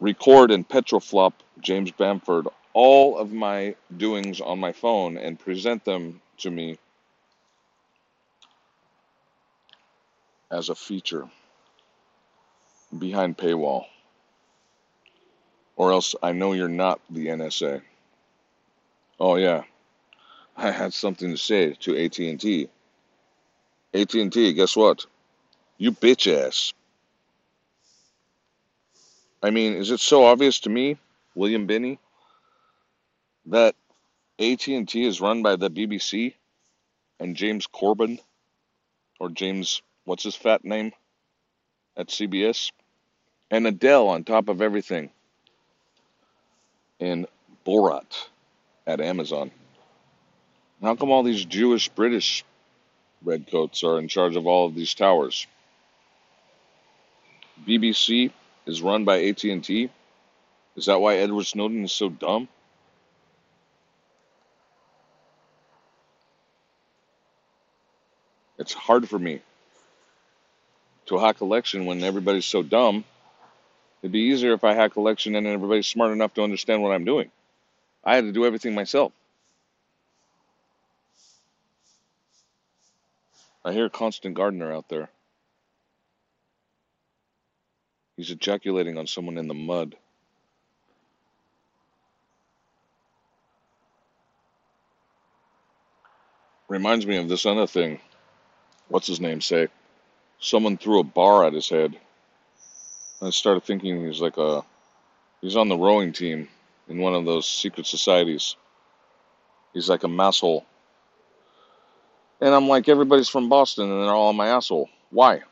record 0.00 0.50
and 0.50 0.68
petroflop 0.68 1.32
James 1.60 1.90
Bamford 1.92 2.48
all 2.72 3.16
of 3.16 3.32
my 3.32 3.74
doings 3.96 4.40
on 4.40 4.58
my 4.58 4.72
phone 4.72 5.16
and 5.16 5.38
present 5.38 5.84
them 5.84 6.20
to 6.38 6.50
me 6.50 6.78
as 10.50 10.68
a 10.68 10.74
feature 10.74 11.26
behind 12.98 13.36
paywall 13.38 13.86
or 15.76 15.92
else 15.92 16.14
I 16.22 16.32
know 16.32 16.52
you're 16.52 16.68
not 16.68 17.00
the 17.10 17.26
NSA. 17.26 17.82
Oh 19.20 19.36
yeah, 19.36 19.62
I 20.56 20.70
had 20.70 20.92
something 20.92 21.30
to 21.30 21.36
say 21.36 21.74
to 21.80 22.04
AT&T. 22.04 22.68
AT&T, 23.94 24.52
guess 24.54 24.76
what? 24.76 25.06
You 25.78 25.92
bitch 25.92 26.32
ass. 26.32 26.72
I 29.42 29.50
mean, 29.50 29.74
is 29.74 29.90
it 29.90 30.00
so 30.00 30.24
obvious 30.24 30.60
to 30.60 30.70
me, 30.70 30.98
William 31.34 31.66
Binney, 31.66 31.98
that 33.46 33.74
AT&T 34.38 35.06
is 35.06 35.20
run 35.20 35.42
by 35.42 35.56
the 35.56 35.70
BBC 35.70 36.34
and 37.20 37.36
James 37.36 37.66
Corden 37.66 38.18
or 39.20 39.28
James 39.30 39.82
what's 40.04 40.24
his 40.24 40.36
fat 40.36 40.64
name 40.64 40.92
at 41.96 42.08
CBS 42.08 42.70
and 43.50 43.66
Adele 43.66 44.08
on 44.08 44.24
top 44.24 44.48
of 44.48 44.60
everything 44.60 45.10
and 47.00 47.26
Borat 47.66 48.28
at 48.86 49.00
Amazon. 49.00 49.50
How 50.82 50.94
come 50.94 51.10
all 51.10 51.22
these 51.22 51.44
Jewish 51.44 51.88
British 51.88 52.44
redcoats 53.24 53.82
are 53.82 53.98
in 53.98 54.08
charge 54.08 54.36
of 54.36 54.46
all 54.46 54.66
of 54.66 54.74
these 54.74 54.94
towers? 54.94 55.46
BBC 57.66 58.30
is 58.66 58.82
run 58.82 59.04
by 59.04 59.24
AT&T. 59.24 59.90
Is 60.76 60.86
that 60.86 61.00
why 61.00 61.16
Edward 61.16 61.46
Snowden 61.46 61.84
is 61.84 61.92
so 61.92 62.08
dumb? 62.08 62.48
It's 68.58 68.72
hard 68.72 69.08
for 69.08 69.18
me 69.18 69.40
to 71.06 71.18
hack 71.18 71.40
election 71.40 71.86
when 71.86 72.02
everybody's 72.02 72.44
so 72.44 72.62
dumb. 72.62 73.04
It'd 74.06 74.12
be 74.12 74.20
easier 74.20 74.52
if 74.52 74.62
I 74.62 74.72
hack 74.72 74.92
collection 74.92 75.34
and 75.34 75.48
everybody's 75.48 75.88
smart 75.88 76.12
enough 76.12 76.32
to 76.34 76.44
understand 76.44 76.80
what 76.80 76.92
I'm 76.92 77.04
doing. 77.04 77.28
I 78.04 78.14
had 78.14 78.22
to 78.22 78.30
do 78.30 78.46
everything 78.46 78.72
myself. 78.72 79.12
I 83.64 83.72
hear 83.72 83.88
Constant 83.88 84.36
Gardener 84.36 84.72
out 84.72 84.88
there. 84.88 85.08
He's 88.16 88.30
ejaculating 88.30 88.96
on 88.96 89.08
someone 89.08 89.38
in 89.38 89.48
the 89.48 89.54
mud. 89.54 89.96
Reminds 96.68 97.04
me 97.04 97.16
of 97.16 97.28
this 97.28 97.44
other 97.44 97.66
thing. 97.66 97.98
What's 98.86 99.08
his 99.08 99.20
name 99.20 99.40
say? 99.40 99.66
Someone 100.38 100.78
threw 100.78 101.00
a 101.00 101.02
bar 101.02 101.44
at 101.44 101.54
his 101.54 101.68
head. 101.68 101.98
I 103.22 103.30
started 103.30 103.64
thinking 103.64 104.06
he's 104.06 104.20
like 104.20 104.36
a 104.36 104.62
he's 105.40 105.56
on 105.56 105.68
the 105.68 105.76
rowing 105.76 106.12
team 106.12 106.48
in 106.88 106.98
one 106.98 107.14
of 107.14 107.24
those 107.24 107.48
secret 107.48 107.86
societies. 107.86 108.56
He's 109.72 109.88
like 109.88 110.04
a 110.04 110.08
masshole. 110.08 110.64
And 112.40 112.54
I'm 112.54 112.68
like, 112.68 112.88
everybody's 112.88 113.28
from 113.28 113.48
Boston 113.48 113.90
and 113.90 114.02
they're 114.02 114.12
all 114.12 114.28
on 114.28 114.36
my 114.36 114.48
asshole. 114.48 114.90
Why? 115.10 115.42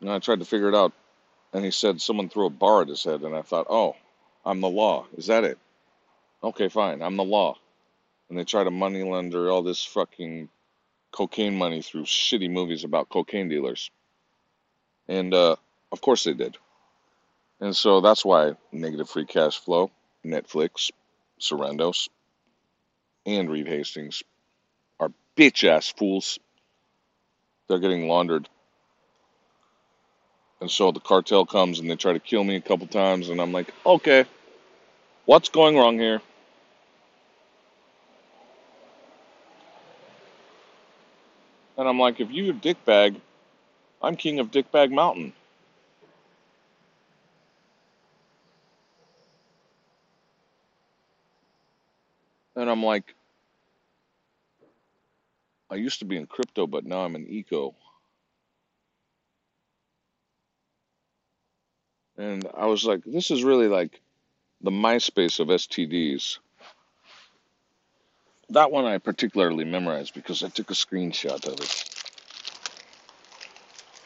And 0.00 0.10
I 0.10 0.18
tried 0.18 0.40
to 0.40 0.44
figure 0.44 0.68
it 0.68 0.74
out. 0.74 0.92
And 1.52 1.64
he 1.64 1.70
said 1.70 2.00
someone 2.00 2.28
threw 2.28 2.46
a 2.46 2.50
bar 2.50 2.82
at 2.82 2.88
his 2.88 3.04
head. 3.04 3.22
And 3.22 3.34
I 3.34 3.42
thought, 3.42 3.66
oh, 3.68 3.96
I'm 4.44 4.60
the 4.60 4.68
law. 4.68 5.06
Is 5.16 5.26
that 5.26 5.44
it? 5.44 5.58
Okay, 6.42 6.68
fine. 6.68 7.02
I'm 7.02 7.16
the 7.16 7.24
law. 7.24 7.56
And 8.28 8.38
they 8.38 8.44
try 8.44 8.64
to 8.64 8.70
moneylender 8.70 9.50
all 9.50 9.62
this 9.62 9.84
fucking 9.84 10.48
cocaine 11.12 11.56
money 11.56 11.80
through 11.80 12.04
shitty 12.04 12.50
movies 12.50 12.84
about 12.84 13.08
cocaine 13.08 13.48
dealers. 13.48 13.90
And 15.06 15.32
uh, 15.32 15.56
of 15.94 16.00
course 16.00 16.24
they 16.24 16.34
did. 16.34 16.58
And 17.60 17.74
so 17.74 18.00
that's 18.00 18.24
why 18.24 18.54
negative 18.72 19.08
free 19.08 19.24
cash 19.24 19.58
flow, 19.58 19.92
Netflix, 20.26 20.90
Sarandos, 21.40 22.08
and 23.24 23.48
Reed 23.48 23.68
Hastings 23.68 24.24
are 24.98 25.12
bitch 25.36 25.62
ass 25.62 25.88
fools. 25.88 26.40
They're 27.68 27.78
getting 27.78 28.08
laundered. 28.08 28.48
And 30.60 30.68
so 30.68 30.90
the 30.90 30.98
cartel 30.98 31.46
comes 31.46 31.78
and 31.78 31.88
they 31.88 31.94
try 31.94 32.12
to 32.12 32.18
kill 32.18 32.42
me 32.42 32.56
a 32.56 32.60
couple 32.60 32.88
times, 32.88 33.28
and 33.28 33.40
I'm 33.40 33.52
like, 33.52 33.72
okay, 33.86 34.24
what's 35.26 35.48
going 35.48 35.76
wrong 35.76 35.96
here? 35.96 36.20
And 41.78 41.88
I'm 41.88 42.00
like, 42.00 42.20
if 42.20 42.32
you 42.32 42.50
a 42.50 42.54
dickbag, 42.54 43.20
I'm 44.02 44.16
king 44.16 44.40
of 44.40 44.50
Dickbag 44.50 44.90
Mountain. 44.90 45.32
And 52.56 52.70
I'm 52.70 52.82
like, 52.82 53.14
I 55.70 55.76
used 55.76 56.00
to 56.00 56.04
be 56.04 56.16
in 56.16 56.26
crypto, 56.26 56.66
but 56.66 56.84
now 56.84 57.00
I'm 57.00 57.16
in 57.16 57.26
eco. 57.28 57.74
And 62.16 62.46
I 62.56 62.66
was 62.66 62.84
like, 62.84 63.02
this 63.04 63.30
is 63.30 63.42
really 63.42 63.66
like 63.68 64.00
the 64.60 64.70
MySpace 64.70 65.40
of 65.40 65.48
STDs. 65.48 66.38
That 68.50 68.70
one 68.70 68.84
I 68.84 68.98
particularly 68.98 69.64
memorized 69.64 70.14
because 70.14 70.44
I 70.44 70.48
took 70.48 70.70
a 70.70 70.74
screenshot 70.74 71.46
of 71.46 71.60
it. 71.60 71.84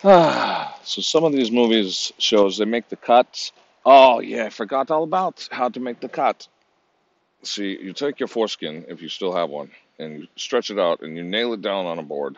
Ah, 0.04 0.78
so 0.84 1.02
some 1.02 1.24
of 1.24 1.32
these 1.32 1.50
movies 1.50 2.12
shows 2.18 2.56
they 2.56 2.64
make 2.64 2.88
the 2.88 2.96
cuts. 2.96 3.52
Oh 3.84 4.20
yeah, 4.20 4.44
I 4.44 4.50
forgot 4.50 4.90
all 4.90 5.02
about 5.02 5.48
how 5.50 5.68
to 5.68 5.80
make 5.80 6.00
the 6.00 6.08
cut. 6.08 6.48
See, 7.42 7.78
you 7.80 7.92
take 7.92 8.20
your 8.20 8.28
foreskin 8.28 8.86
if 8.88 9.02
you 9.02 9.08
still 9.08 9.32
have 9.34 9.50
one, 9.50 9.70
and 9.98 10.20
you 10.20 10.28
stretch 10.36 10.70
it 10.70 10.78
out, 10.78 11.00
and 11.02 11.16
you 11.16 11.24
nail 11.24 11.52
it 11.54 11.62
down 11.62 11.86
on 11.86 11.98
a 11.98 12.02
board, 12.02 12.36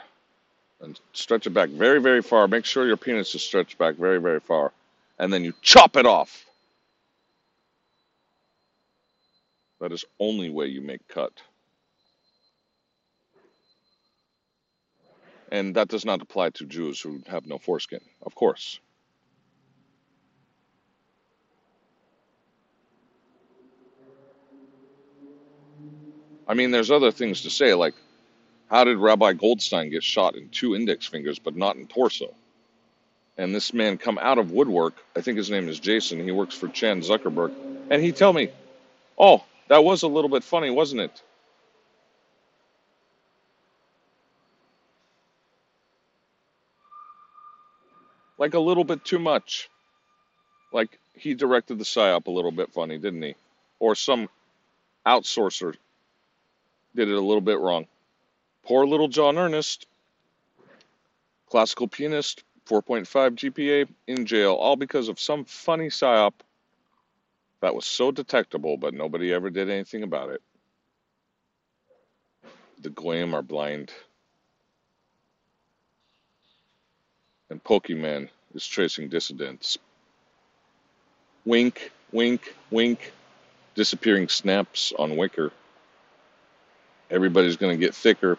and 0.81 0.99
stretch 1.13 1.47
it 1.47 1.51
back 1.51 1.71
very, 1.71 2.01
very 2.01 2.23
far. 2.23 2.49
Make 2.49 2.65
sure 2.67 2.87
your 2.87 2.97
penis 2.97 3.35
is 3.35 3.43
stretched 3.43 3.79
back 3.79 3.97
very, 3.97 4.21
very 4.21 4.41
far, 4.41 4.73
and 5.19 5.33
then 5.33 5.45
you 5.45 5.55
chop 5.63 5.97
it 5.97 6.07
off. 6.07 6.45
That 9.81 9.93
is 9.93 10.05
only 10.19 10.51
way 10.51 10.67
you 10.67 10.83
make 10.83 11.09
cut, 11.09 11.33
and 15.51 15.77
that 15.77 15.89
does 15.89 16.05
not 16.05 16.23
apply 16.23 16.51
to 16.51 16.67
Jews 16.67 17.01
who 17.01 17.23
have 17.29 17.47
no 17.47 17.59
foreskin, 17.59 18.01
of 18.23 18.35
course. 18.35 18.79
I 26.51 26.55
mean, 26.55 26.73
there's 26.73 26.91
other 26.91 27.13
things 27.13 27.43
to 27.43 27.51
say, 27.51 27.75
like 27.75 27.95
how 28.69 28.83
did 28.83 28.99
Rabbi 28.99 29.35
Goldstein 29.35 29.89
get 29.89 30.03
shot 30.03 30.35
in 30.35 30.49
two 30.49 30.75
index 30.75 31.07
fingers 31.07 31.39
but 31.39 31.55
not 31.55 31.77
in 31.77 31.87
torso? 31.87 32.35
And 33.39 33.55
this 33.55 33.73
man 33.73 33.99
come 33.99 34.19
out 34.19 34.37
of 34.39 34.51
woodwork. 34.51 34.95
I 35.17 35.21
think 35.21 35.39
his 35.39 35.49
name 35.49 35.69
is 35.69 35.79
Jason. 35.79 36.19
He 36.19 36.33
works 36.33 36.57
for 36.57 36.67
Chan 36.67 37.03
Zuckerberg, 37.03 37.55
and 37.89 38.03
he 38.03 38.11
tell 38.11 38.33
me, 38.33 38.51
"Oh, 39.17 39.45
that 39.69 39.85
was 39.85 40.03
a 40.03 40.09
little 40.09 40.29
bit 40.29 40.43
funny, 40.43 40.71
wasn't 40.71 41.03
it? 41.03 41.23
Like 48.39 48.55
a 48.55 48.59
little 48.59 48.85
bit 48.85 49.05
too 49.05 49.21
much. 49.21 49.71
Like 50.73 50.99
he 51.15 51.35
directed 51.35 51.79
the 51.79 51.85
psyop 51.85 52.27
a 52.27 52.33
little 52.33 52.51
bit 52.51 52.73
funny, 52.73 52.99
didn't 52.99 53.23
he? 53.23 53.37
Or 53.79 53.95
some 53.95 54.29
outsourcer 55.07 55.77
did 56.95 57.09
it 57.09 57.15
a 57.15 57.21
little 57.21 57.41
bit 57.41 57.59
wrong. 57.59 57.87
Poor 58.65 58.87
little 58.87 59.09
John 59.09 59.39
Ernest, 59.39 59.87
classical 61.49 61.89
pianist, 61.89 62.45
4.5 62.67 63.07
GPA, 63.07 63.89
in 64.07 64.27
jail, 64.27 64.55
all 64.55 64.77
because 64.77 65.09
of 65.09 65.19
some 65.19 65.45
funny 65.45 65.89
psyop 65.89 66.33
that 67.61 67.75
was 67.75 67.87
so 67.87 68.11
detectable, 68.11 68.77
but 68.77 68.95
nobody 68.95 69.33
ever 69.33 69.51
did 69.51 69.69
anything 69.69 70.03
about 70.03 70.31
it. 70.31 70.43
The 72.81 72.91
Goyim 72.91 73.35
are 73.35 73.43
blind, 73.43 73.93
and 77.51 77.63
Pokemon 77.63 78.29
is 78.55 78.67
tracing 78.67 79.09
dissidents. 79.09 79.79
Wink, 81.45 81.93
wink, 82.13 82.55
wink. 82.71 83.13
Disappearing 83.75 84.29
snaps 84.29 84.93
on 84.99 85.13
Wickr. 85.13 85.53
Everybody's 87.11 87.57
going 87.57 87.79
to 87.79 87.85
get 87.85 87.95
thicker. 87.95 88.39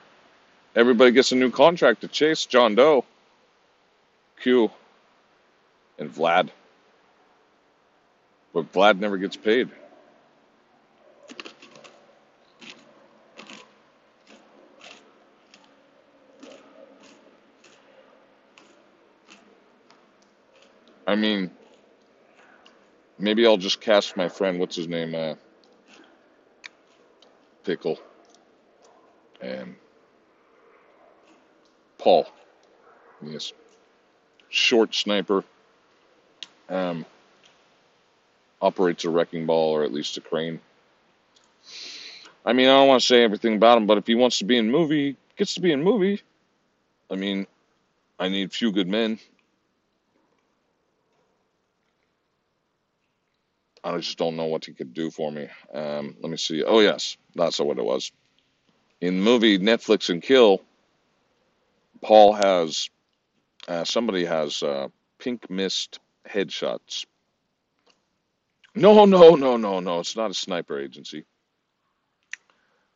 Everybody 0.76 1.12
gets 1.12 1.32
a 1.32 1.36
new 1.36 1.52
contract 1.52 2.02
to 2.02 2.08
chase 2.08 2.46
John 2.46 2.76
Doe, 2.76 3.04
Q, 4.42 4.72
and 6.00 6.10
Vlad. 6.10 6.50
But 8.54 8.72
Vlad 8.72 9.00
never 9.00 9.18
gets 9.18 9.36
paid. 9.36 9.70
I 21.06 21.16
mean, 21.16 21.52
maybe 23.20 23.46
I'll 23.46 23.58
just 23.58 23.82
cast 23.82 24.16
my 24.16 24.30
friend, 24.30 24.60
what's 24.60 24.78
his 24.78 24.88
name, 24.88 25.14
uh, 25.14 25.36
Pickle, 27.66 28.00
and 29.42 29.76
Paul. 31.98 32.28
Yes, 33.22 33.54
short 34.50 34.96
sniper, 34.96 35.44
um, 36.70 37.06
operates 38.62 39.06
a 39.06 39.10
wrecking 39.10 39.46
ball 39.46 39.72
or 39.76 39.84
at 39.84 39.94
least 39.94 40.18
a 40.18 40.22
crane. 40.22 40.60
I 42.46 42.54
mean, 42.54 42.68
I 42.68 42.72
don't 42.72 42.88
want 42.88 43.02
to 43.02 43.08
say 43.08 43.24
everything 43.24 43.56
about 43.56 43.78
him, 43.78 43.86
but 43.86 43.98
if 44.00 44.08
he 44.08 44.16
wants 44.16 44.40
to 44.40 44.46
be 44.46 44.58
in 44.58 44.72
movie, 44.72 45.18
gets 45.38 45.54
to 45.56 45.62
be 45.62 45.72
in 45.72 45.84
movie. 45.84 46.22
I 47.10 47.16
mean, 47.16 47.46
I 48.20 48.30
need 48.30 48.52
few 48.52 48.72
good 48.72 48.88
men. 48.88 49.20
I 53.84 53.98
just 53.98 54.18
don't 54.18 54.36
know 54.36 54.46
what 54.46 54.66
he 54.66 54.74
could 54.74 54.94
do 54.94 55.10
for 55.12 55.32
me. 55.32 55.48
Um, 55.74 56.16
let 56.22 56.30
me 56.30 56.38
see. 56.38 56.64
Oh 56.64 56.80
yes, 56.80 57.18
that's 57.36 57.60
what 57.60 57.78
it 57.78 57.86
was. 57.86 58.12
In 59.02 59.18
the 59.18 59.24
movie 59.24 59.58
Netflix 59.58 60.10
and 60.12 60.22
Kill, 60.22 60.62
Paul 62.02 62.34
has 62.34 62.90
uh, 63.68 63.84
somebody 63.84 64.26
has 64.26 64.62
uh, 64.62 64.90
pink 65.20 65.50
mist 65.50 66.00
headshots. 66.30 67.06
No, 68.76 69.06
no, 69.06 69.36
no, 69.36 69.58
no, 69.58 69.80
no. 69.80 70.00
It's 70.00 70.16
not 70.16 70.32
a 70.32 70.36
sniper 70.36 70.80
agency. 70.80 71.26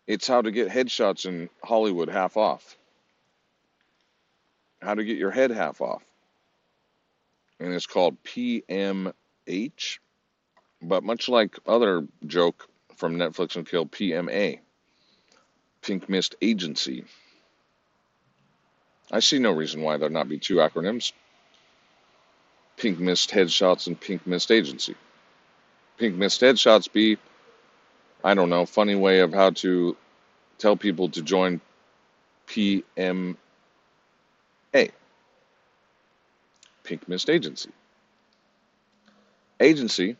It's 0.07 0.27
how 0.27 0.41
to 0.41 0.51
get 0.51 0.69
headshots 0.69 1.25
in 1.25 1.49
Hollywood 1.63 2.09
half 2.09 2.37
off. 2.37 2.77
How 4.81 4.93
to 4.93 5.03
get 5.03 5.17
your 5.17 5.31
head 5.31 5.51
half 5.51 5.81
off. 5.81 6.03
And 7.59 7.73
it's 7.73 7.87
called 7.87 8.21
PMH. 8.23 9.13
But 10.81 11.03
much 11.03 11.27
like 11.27 11.57
other 11.65 12.07
joke 12.27 12.67
from 12.95 13.17
Netflix 13.17 13.55
and 13.55 13.67
Kill, 13.67 13.87
PMA, 13.87 14.59
Pink 15.85 16.09
Mist 16.09 16.35
Agency. 16.41 17.05
I 19.11 19.19
see 19.19 19.37
no 19.37 19.51
reason 19.51 19.83
why 19.83 19.97
there'd 19.97 20.11
not 20.11 20.27
be 20.27 20.39
two 20.39 20.55
acronyms 20.55 21.11
Pink 22.75 22.99
Mist 22.99 23.29
Headshots 23.29 23.85
and 23.87 23.99
Pink 23.99 24.25
Mist 24.25 24.51
Agency. 24.51 24.95
Pink 25.97 26.15
Mist 26.15 26.41
Headshots 26.41 26.91
be, 26.91 27.17
I 28.23 28.33
don't 28.33 28.49
know, 28.49 28.65
funny 28.65 28.95
way 28.95 29.19
of 29.19 29.31
how 29.31 29.51
to 29.51 29.95
tell 30.57 30.75
people 30.75 31.09
to 31.09 31.21
join 31.21 31.61
PMA, 32.47 33.37
Pink 36.83 37.07
Mist 37.07 37.29
Agency. 37.29 37.69
Agency 39.59 40.17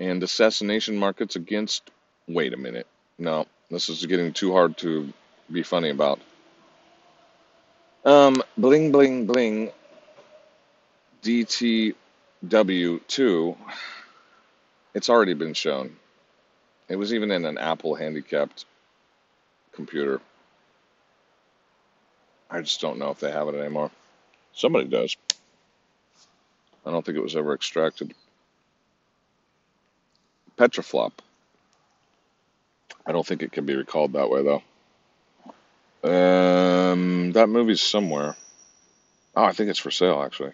and 0.00 0.22
assassination 0.22 0.96
markets 0.96 1.36
against. 1.36 1.90
Wait 2.26 2.52
a 2.52 2.56
minute. 2.56 2.86
No, 3.18 3.46
this 3.70 3.88
is 3.88 4.04
getting 4.06 4.32
too 4.32 4.52
hard 4.52 4.76
to 4.78 5.12
be 5.50 5.62
funny 5.62 5.90
about. 5.90 6.18
Um, 8.04 8.42
bling, 8.56 8.92
bling, 8.92 9.26
bling. 9.26 9.70
DTW2. 11.22 13.56
It's 14.94 15.10
already 15.10 15.34
been 15.34 15.54
shown. 15.54 15.96
It 16.88 16.96
was 16.96 17.12
even 17.12 17.30
in 17.30 17.44
an 17.44 17.58
Apple 17.58 17.94
handicapped 17.94 18.64
computer. 19.72 20.20
I 22.50 22.62
just 22.62 22.80
don't 22.80 22.98
know 22.98 23.10
if 23.10 23.20
they 23.20 23.30
have 23.30 23.48
it 23.48 23.54
anymore. 23.54 23.90
Somebody 24.54 24.88
does. 24.88 25.16
I 26.86 26.90
don't 26.90 27.04
think 27.04 27.18
it 27.18 27.22
was 27.22 27.36
ever 27.36 27.52
extracted. 27.54 28.14
Petroflop. 30.56 31.12
I 33.08 33.12
don't 33.12 33.26
think 33.26 33.42
it 33.42 33.52
can 33.52 33.66
be 33.66 33.76
recalled 33.76 34.14
that 34.14 34.30
way 34.30 34.44
though. 34.44 34.62
Um, 36.04 37.32
that 37.32 37.48
movie's 37.48 37.80
somewhere. 37.80 38.36
Oh, 39.34 39.44
I 39.44 39.52
think 39.52 39.70
it's 39.70 39.80
for 39.80 39.90
sale 39.90 40.22
actually. 40.22 40.52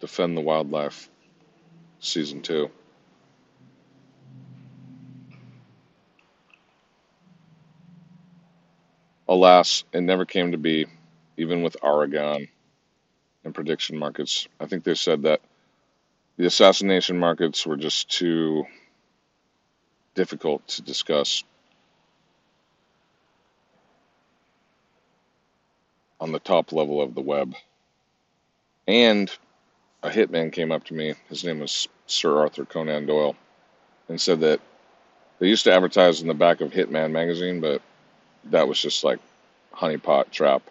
Defend 0.00 0.36
the 0.36 0.40
Wildlife, 0.42 1.10
season 2.00 2.42
two. 2.42 2.70
Alas, 9.28 9.84
it 9.92 10.02
never 10.02 10.24
came 10.26 10.52
to 10.52 10.58
be, 10.58 10.86
even 11.36 11.62
with 11.62 11.76
Aragon 11.82 12.48
and 13.44 13.54
prediction 13.54 13.98
markets. 13.98 14.48
I 14.60 14.66
think 14.66 14.84
they 14.84 14.94
said 14.94 15.22
that 15.22 15.40
the 16.36 16.46
assassination 16.46 17.18
markets 17.18 17.66
were 17.66 17.76
just 17.76 18.10
too 18.10 18.66
difficult 20.14 20.66
to 20.68 20.82
discuss 20.82 21.44
on 26.20 26.32
the 26.32 26.38
top 26.38 26.72
level 26.72 27.00
of 27.02 27.14
the 27.14 27.20
web. 27.20 27.54
And 28.86 29.30
a 30.02 30.10
hitman 30.10 30.52
came 30.52 30.72
up 30.72 30.84
to 30.84 30.94
me. 30.94 31.14
His 31.28 31.44
name 31.44 31.60
was 31.60 31.88
Sir 32.06 32.38
Arthur 32.38 32.64
Conan 32.64 33.06
Doyle, 33.06 33.36
and 34.08 34.20
said 34.20 34.40
that 34.40 34.60
they 35.38 35.48
used 35.48 35.64
to 35.64 35.72
advertise 35.72 36.22
in 36.22 36.28
the 36.28 36.34
back 36.34 36.60
of 36.60 36.70
Hitman 36.70 37.10
magazine, 37.10 37.60
but 37.60 37.82
that 38.44 38.68
was 38.68 38.80
just 38.80 39.02
like 39.02 39.18
honeypot 39.74 40.30
trap. 40.30 40.62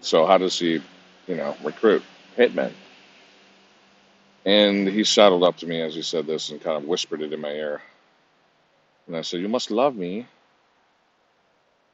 So 0.00 0.26
how 0.26 0.38
does 0.38 0.58
he, 0.58 0.80
you 1.26 1.34
know, 1.36 1.56
recruit 1.62 2.02
hitmen? 2.36 2.72
And 4.46 4.86
he 4.88 5.02
saddled 5.02 5.42
up 5.42 5.56
to 5.58 5.66
me 5.66 5.80
as 5.80 5.96
he 5.96 6.02
said 6.02 6.26
this 6.26 6.50
and 6.50 6.62
kind 6.62 6.76
of 6.76 6.84
whispered 6.88 7.20
it 7.20 7.32
in 7.32 7.40
my 7.40 7.50
ear. 7.50 7.82
And 9.08 9.16
I 9.16 9.22
said, 9.22 9.40
"You 9.40 9.48
must 9.48 9.72
love 9.72 9.96
me." 9.96 10.26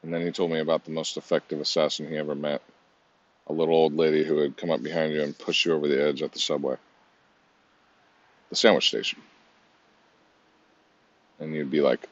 And 0.02 0.12
then 0.12 0.20
he 0.20 0.32
told 0.32 0.50
me 0.50 0.58
about 0.60 0.84
the 0.84 0.90
most 0.90 1.16
effective 1.16 1.60
assassin 1.60 2.08
he 2.08 2.16
ever 2.18 2.34
met. 2.34 2.60
A 3.46 3.52
little 3.52 3.74
old 3.74 3.96
lady 3.96 4.22
who 4.22 4.36
would 4.36 4.56
come 4.56 4.70
up 4.70 4.82
behind 4.82 5.14
you 5.14 5.22
and 5.22 5.36
push 5.36 5.64
you 5.64 5.72
over 5.72 5.88
the 5.88 6.02
edge 6.02 6.22
at 6.22 6.32
the 6.32 6.38
subway, 6.38 6.76
the 8.50 8.56
sandwich 8.56 8.88
station. 8.88 9.20
And 11.40 11.54
you'd 11.54 11.70
be 11.70 11.80
like, 11.80 12.06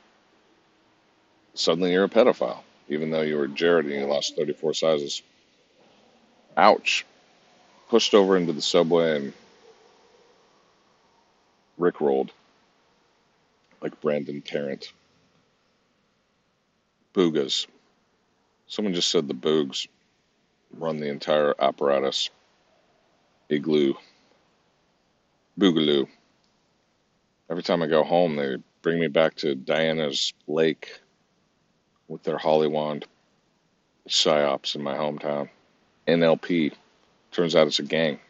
suddenly 1.55 1.93
you're 1.93 2.05
a 2.05 2.09
pedophile, 2.09 2.63
even 2.89 3.11
though 3.11 3.21
you 3.23 3.37
were 3.37 3.47
Jared 3.47 3.87
and 3.87 3.95
you 3.95 4.07
lost 4.07 4.37
34 4.37 4.75
sizes. 4.75 5.23
Ouch. 6.57 7.05
Pushed 7.89 8.15
over 8.15 8.37
into 8.37 8.53
the 8.53 8.63
subway 8.63 9.17
and 9.17 9.33
rickrolled 11.81 12.31
like 13.81 14.01
Brenton 14.01 14.43
Tarrant. 14.43 14.93
Boogas. 17.15 17.67
Someone 18.67 18.95
just 18.95 19.11
said 19.11 19.27
the 19.27 19.35
Boogs 19.35 19.89
run 20.79 20.99
the 21.01 21.09
entire 21.09 21.55
apparatus. 21.59 22.31
Igloo. 23.49 23.95
Boogaloo. 25.59 26.07
Every 27.51 27.63
time 27.65 27.83
I 27.83 27.89
go 27.89 28.05
home, 28.05 28.37
they 28.37 28.57
bring 28.83 29.01
me 29.01 29.09
back 29.09 29.35
to 29.37 29.57
Diana's 29.57 30.33
Lake 30.47 31.01
with 32.07 32.23
their 32.23 32.39
Hollywand 32.39 33.05
psyops 34.09 34.77
in 34.77 34.83
my 34.83 34.95
hometown. 34.95 35.49
NLP. 36.07 36.73
Turns 37.33 37.57
out 37.57 37.67
it's 37.67 37.79
a 37.79 37.85
gang. 37.85 38.21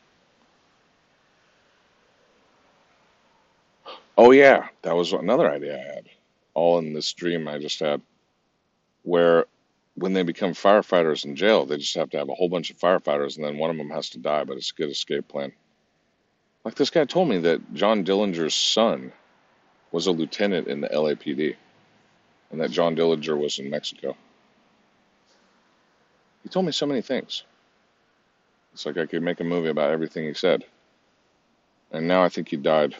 Oh, 4.23 4.33
yeah, 4.33 4.68
that 4.83 4.95
was 4.95 5.14
another 5.14 5.51
idea 5.51 5.77
I 5.79 5.95
had. 5.95 6.05
All 6.53 6.77
in 6.79 6.93
this 6.93 7.11
dream 7.14 7.49
I 7.49 7.57
just 7.57 7.81
had, 7.81 8.03
where 9.03 9.47
when 9.95 10.12
they 10.12 10.25
become 10.25 10.53
firefighters 10.53 11.25
in 11.25 11.37
jail, 11.37 11.64
they 11.64 11.79
just 11.79 11.95
have 11.95 12.11
to 12.11 12.18
have 12.18 12.29
a 12.29 12.35
whole 12.35 12.51
bunch 12.51 12.71
of 12.71 12.77
firefighters, 12.77 13.37
and 13.37 13.47
then 13.47 13.57
one 13.57 13.71
of 13.71 13.79
them 13.79 13.89
has 13.89 14.11
to 14.11 14.18
die, 14.18 14.45
but 14.45 14.59
it's 14.59 14.73
a 14.73 14.75
good 14.75 14.91
escape 14.91 15.27
plan. 15.27 15.53
Like 16.66 16.75
this 16.75 16.91
guy 16.91 17.07
told 17.07 17.31
me 17.31 17.39
that 17.39 17.73
John 17.73 18.05
Dillinger's 18.05 18.53
son 18.53 19.11
was 19.91 20.07
a 20.07 20.12
lieutenant 20.12 20.68
in 20.68 20.83
the 20.83 20.89
LAPD, 20.89 21.57
and 22.51 22.61
that 22.61 22.73
John 22.73 22.95
Dillinger 22.95 23.39
was 23.39 23.59
in 23.59 23.71
Mexico. 23.71 24.14
He 26.43 26.51
told 26.51 26.66
me 26.66 26.73
so 26.73 26.85
many 26.85 27.01
things. 27.01 27.45
It's 28.75 28.85
like 28.85 28.99
I 28.99 29.07
could 29.07 29.23
make 29.23 29.41
a 29.41 29.45
movie 29.45 29.71
about 29.71 29.93
everything 29.93 30.27
he 30.27 30.35
said. 30.35 30.66
And 31.91 32.07
now 32.07 32.23
I 32.23 32.29
think 32.29 32.49
he 32.51 32.59
died. 32.59 32.95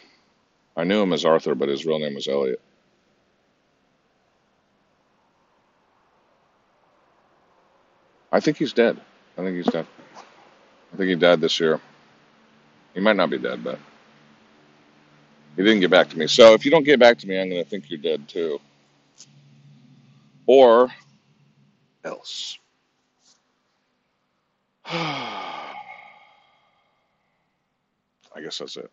I 0.81 0.83
knew 0.83 0.99
him 0.99 1.13
as 1.13 1.25
Arthur, 1.25 1.53
but 1.53 1.69
his 1.69 1.85
real 1.85 1.99
name 1.99 2.15
was 2.15 2.27
Elliot. 2.27 2.59
I 8.31 8.39
think 8.39 8.57
he's 8.57 8.73
dead. 8.73 8.99
I 9.37 9.43
think 9.43 9.57
he's 9.57 9.67
dead. 9.67 9.85
I 10.91 10.97
think 10.97 11.09
he 11.09 11.15
died 11.15 11.39
this 11.39 11.59
year. 11.59 11.79
He 12.95 12.99
might 12.99 13.15
not 13.15 13.29
be 13.29 13.37
dead, 13.37 13.63
but 13.63 13.77
he 15.55 15.61
didn't 15.61 15.81
get 15.81 15.91
back 15.91 16.09
to 16.09 16.17
me. 16.17 16.25
So 16.25 16.55
if 16.55 16.65
you 16.65 16.71
don't 16.71 16.83
get 16.83 16.99
back 16.99 17.19
to 17.19 17.27
me, 17.27 17.39
I'm 17.39 17.51
going 17.51 17.63
to 17.63 17.69
think 17.69 17.91
you're 17.91 17.99
dead 17.99 18.27
too. 18.27 18.59
Or 20.47 20.91
else. 22.03 22.57
I 24.85 25.75
guess 28.41 28.57
that's 28.57 28.77
it. 28.77 28.89